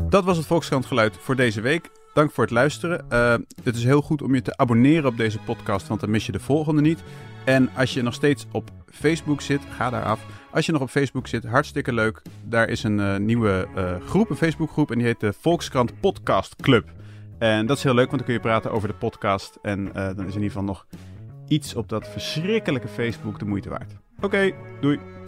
Dat 0.08 0.24
was 0.24 0.36
het 0.36 0.46
Volkskrant 0.46 0.86
geluid 0.86 1.16
voor 1.16 1.36
deze 1.36 1.60
week. 1.60 1.90
Dank 2.14 2.30
voor 2.30 2.44
het 2.44 2.52
luisteren. 2.52 3.06
Het 3.62 3.76
is 3.76 3.84
heel 3.84 4.02
goed 4.02 4.22
om 4.22 4.34
je 4.34 4.42
te 4.42 4.56
abonneren 4.56 5.06
op 5.06 5.16
deze 5.16 5.38
podcast, 5.38 5.88
want 5.88 6.00
dan 6.00 6.10
mis 6.10 6.26
je 6.26 6.32
de 6.32 6.40
volgende 6.40 6.80
niet. 6.80 7.02
En 7.44 7.70
als 7.76 7.94
je 7.94 8.02
nog 8.02 8.14
steeds 8.14 8.46
op 8.52 8.70
Facebook 8.90 9.40
zit, 9.40 9.60
ga 9.68 9.90
daar 9.90 10.04
af. 10.04 10.26
Als 10.50 10.66
je 10.66 10.72
nog 10.72 10.80
op 10.80 10.90
Facebook 10.90 11.26
zit, 11.26 11.44
hartstikke 11.44 11.92
leuk. 11.92 12.22
Daar 12.44 12.68
is 12.68 12.82
een 12.82 13.00
eh, 13.00 13.16
nieuwe 13.16 13.68
eh, 13.74 14.00
groep, 14.00 14.30
een 14.30 14.36
Facebookgroep, 14.36 14.90
en 14.90 14.98
die 14.98 15.06
heet 15.06 15.20
de 15.20 15.32
Volkskrant 15.32 16.00
Podcast 16.00 16.56
Club. 16.56 16.90
En 17.38 17.66
dat 17.66 17.76
is 17.76 17.82
heel 17.82 17.94
leuk, 17.94 18.06
want 18.06 18.16
dan 18.16 18.26
kun 18.26 18.34
je 18.34 18.40
praten 18.40 18.70
over 18.70 18.88
de 18.88 18.94
podcast. 18.94 19.58
En 19.62 19.94
eh, 19.94 19.94
dan 19.94 20.26
is 20.26 20.34
in 20.34 20.42
ieder 20.42 20.42
geval 20.42 20.62
nog 20.62 20.86
iets 21.48 21.74
op 21.74 21.88
dat 21.88 22.08
verschrikkelijke 22.08 22.88
Facebook 22.88 23.38
de 23.38 23.44
moeite 23.44 23.68
waard. 23.68 23.96
Oké, 24.20 24.52
doei. 24.80 25.21